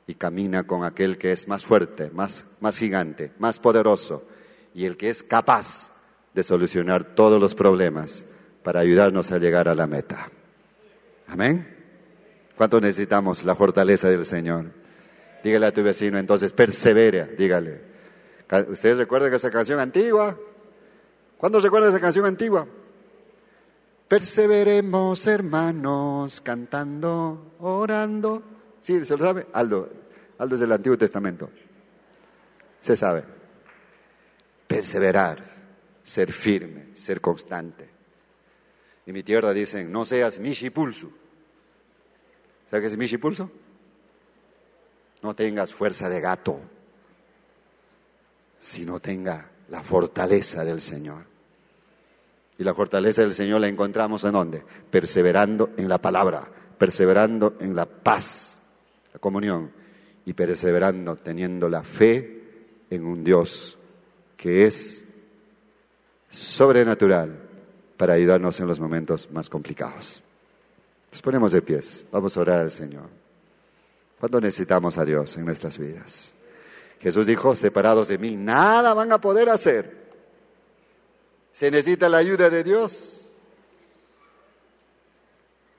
y 0.06 0.14
camina 0.14 0.66
con 0.66 0.84
aquel 0.84 1.18
que 1.18 1.32
es 1.32 1.48
más 1.48 1.64
fuerte, 1.64 2.10
más, 2.10 2.44
más 2.60 2.78
gigante, 2.78 3.32
más 3.38 3.58
poderoso 3.58 4.26
y 4.74 4.84
el 4.84 4.96
que 4.96 5.10
es 5.10 5.22
capaz 5.22 5.92
de 6.34 6.42
solucionar 6.42 7.14
todos 7.14 7.40
los 7.40 7.54
problemas 7.54 8.26
para 8.62 8.80
ayudarnos 8.80 9.32
a 9.32 9.38
llegar 9.38 9.68
a 9.68 9.74
la 9.74 9.86
meta. 9.86 10.30
Amén. 11.26 11.76
¿Cuánto 12.56 12.80
necesitamos 12.80 13.44
la 13.44 13.54
fortaleza 13.54 14.08
del 14.08 14.24
Señor? 14.24 14.66
Dígale 15.42 15.66
a 15.66 15.72
tu 15.72 15.82
vecino 15.82 16.18
entonces, 16.18 16.52
persevera, 16.52 17.26
dígale. 17.26 17.87
¿Ustedes 18.68 18.96
recuerdan 18.96 19.32
esa 19.32 19.50
canción 19.50 19.78
antigua? 19.78 20.38
¿Cuándo 21.36 21.60
recuerdan 21.60 21.90
esa 21.90 22.00
canción 22.00 22.24
antigua? 22.24 22.66
Perseveremos, 24.08 25.26
hermanos, 25.26 26.40
cantando, 26.40 27.52
orando. 27.60 28.42
Sí, 28.80 29.04
¿se 29.04 29.16
lo 29.16 29.24
sabe? 29.24 29.46
Aldo, 29.52 29.90
Aldo 30.38 30.54
es 30.54 30.60
del 30.62 30.72
Antiguo 30.72 30.96
Testamento. 30.96 31.50
Se 32.80 32.96
sabe. 32.96 33.24
Perseverar, 34.66 35.44
ser 36.02 36.32
firme, 36.32 36.94
ser 36.94 37.20
constante. 37.20 37.88
En 39.04 39.12
mi 39.12 39.22
tierra 39.22 39.52
dicen, 39.52 39.92
no 39.92 40.06
seas 40.06 40.38
mishipulso. 40.38 41.10
¿Sabes 42.70 42.82
qué 42.82 42.86
es 42.88 42.96
mishipulso? 42.96 43.50
No 45.22 45.34
tengas 45.34 45.74
fuerza 45.74 46.08
de 46.08 46.20
gato 46.20 46.60
sino 48.58 49.00
tenga 49.00 49.50
la 49.68 49.82
fortaleza 49.82 50.64
del 50.64 50.80
Señor. 50.80 51.24
Y 52.58 52.64
la 52.64 52.74
fortaleza 52.74 53.22
del 53.22 53.32
Señor 53.32 53.60
la 53.60 53.68
encontramos 53.68 54.24
en 54.24 54.32
dónde? 54.32 54.62
Perseverando 54.90 55.70
en 55.76 55.88
la 55.88 55.98
palabra, 55.98 56.48
perseverando 56.76 57.54
en 57.60 57.76
la 57.76 57.86
paz, 57.86 58.62
la 59.12 59.20
comunión, 59.20 59.70
y 60.24 60.32
perseverando 60.34 61.16
teniendo 61.16 61.68
la 61.68 61.82
fe 61.82 62.42
en 62.90 63.04
un 63.04 63.24
Dios 63.24 63.78
que 64.36 64.66
es 64.66 65.04
sobrenatural 66.28 67.48
para 67.96 68.14
ayudarnos 68.14 68.60
en 68.60 68.66
los 68.66 68.78
momentos 68.78 69.30
más 69.30 69.48
complicados. 69.48 70.22
Nos 71.10 71.22
ponemos 71.22 71.52
de 71.52 71.62
pies, 71.62 72.06
vamos 72.12 72.36
a 72.36 72.40
orar 72.40 72.58
al 72.58 72.70
Señor. 72.70 73.08
¿Cuánto 74.20 74.40
necesitamos 74.40 74.98
a 74.98 75.04
Dios 75.04 75.36
en 75.36 75.46
nuestras 75.46 75.78
vidas? 75.78 76.32
Jesús 77.00 77.26
dijo, 77.26 77.54
separados 77.54 78.08
de 78.08 78.18
mí, 78.18 78.36
nada 78.36 78.92
van 78.94 79.12
a 79.12 79.20
poder 79.20 79.48
hacer. 79.48 80.08
Se 81.52 81.70
necesita 81.70 82.08
la 82.08 82.18
ayuda 82.18 82.50
de 82.50 82.64
Dios. 82.64 83.26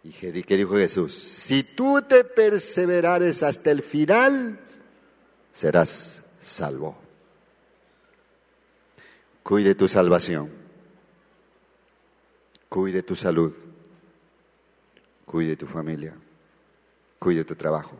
Y 0.04 0.12
qué 0.12 0.32
dijo 0.32 0.76
Jesús, 0.78 1.14
si 1.14 1.64
tú 1.64 2.02
te 2.02 2.24
perseverares 2.24 3.44
hasta 3.44 3.70
el 3.70 3.84
final, 3.84 4.60
serás 5.52 6.24
salvo. 6.42 6.98
Cuide 9.44 9.76
tu 9.76 9.88
salvación, 9.88 10.50
cuide 12.70 13.04
tu 13.04 13.16
salud, 13.16 13.54
cuide 15.26 15.56
tu 15.58 15.68
familia, 15.68 16.16
cuide 17.18 17.44
tu 17.44 17.56
trabajo, 17.56 17.98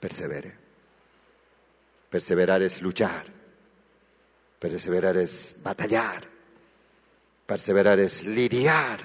persevere. 0.00 0.65
Perseverar 2.10 2.62
es 2.62 2.82
luchar. 2.82 3.26
Perseverar 4.58 5.16
es 5.16 5.60
batallar. 5.62 6.28
Perseverar 7.46 7.98
es 8.00 8.24
lidiar. 8.24 9.00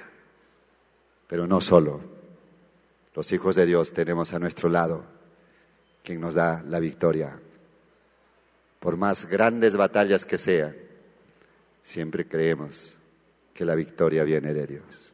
Pero 1.27 1.47
no 1.47 1.61
solo. 1.61 2.01
Los 3.13 3.31
hijos 3.33 3.55
de 3.55 3.65
Dios 3.65 3.91
tenemos 3.91 4.33
a 4.33 4.39
nuestro 4.39 4.69
lado 4.69 5.03
quien 6.03 6.21
nos 6.21 6.35
da 6.35 6.63
la 6.67 6.79
victoria. 6.79 7.39
Por 8.79 8.97
más 8.97 9.27
grandes 9.27 9.75
batallas 9.75 10.25
que 10.25 10.37
sean, 10.37 10.73
siempre 11.81 12.27
creemos 12.27 12.95
que 13.53 13.65
la 13.65 13.75
victoria 13.75 14.23
viene 14.23 14.53
de 14.53 14.65
Dios. 14.65 15.10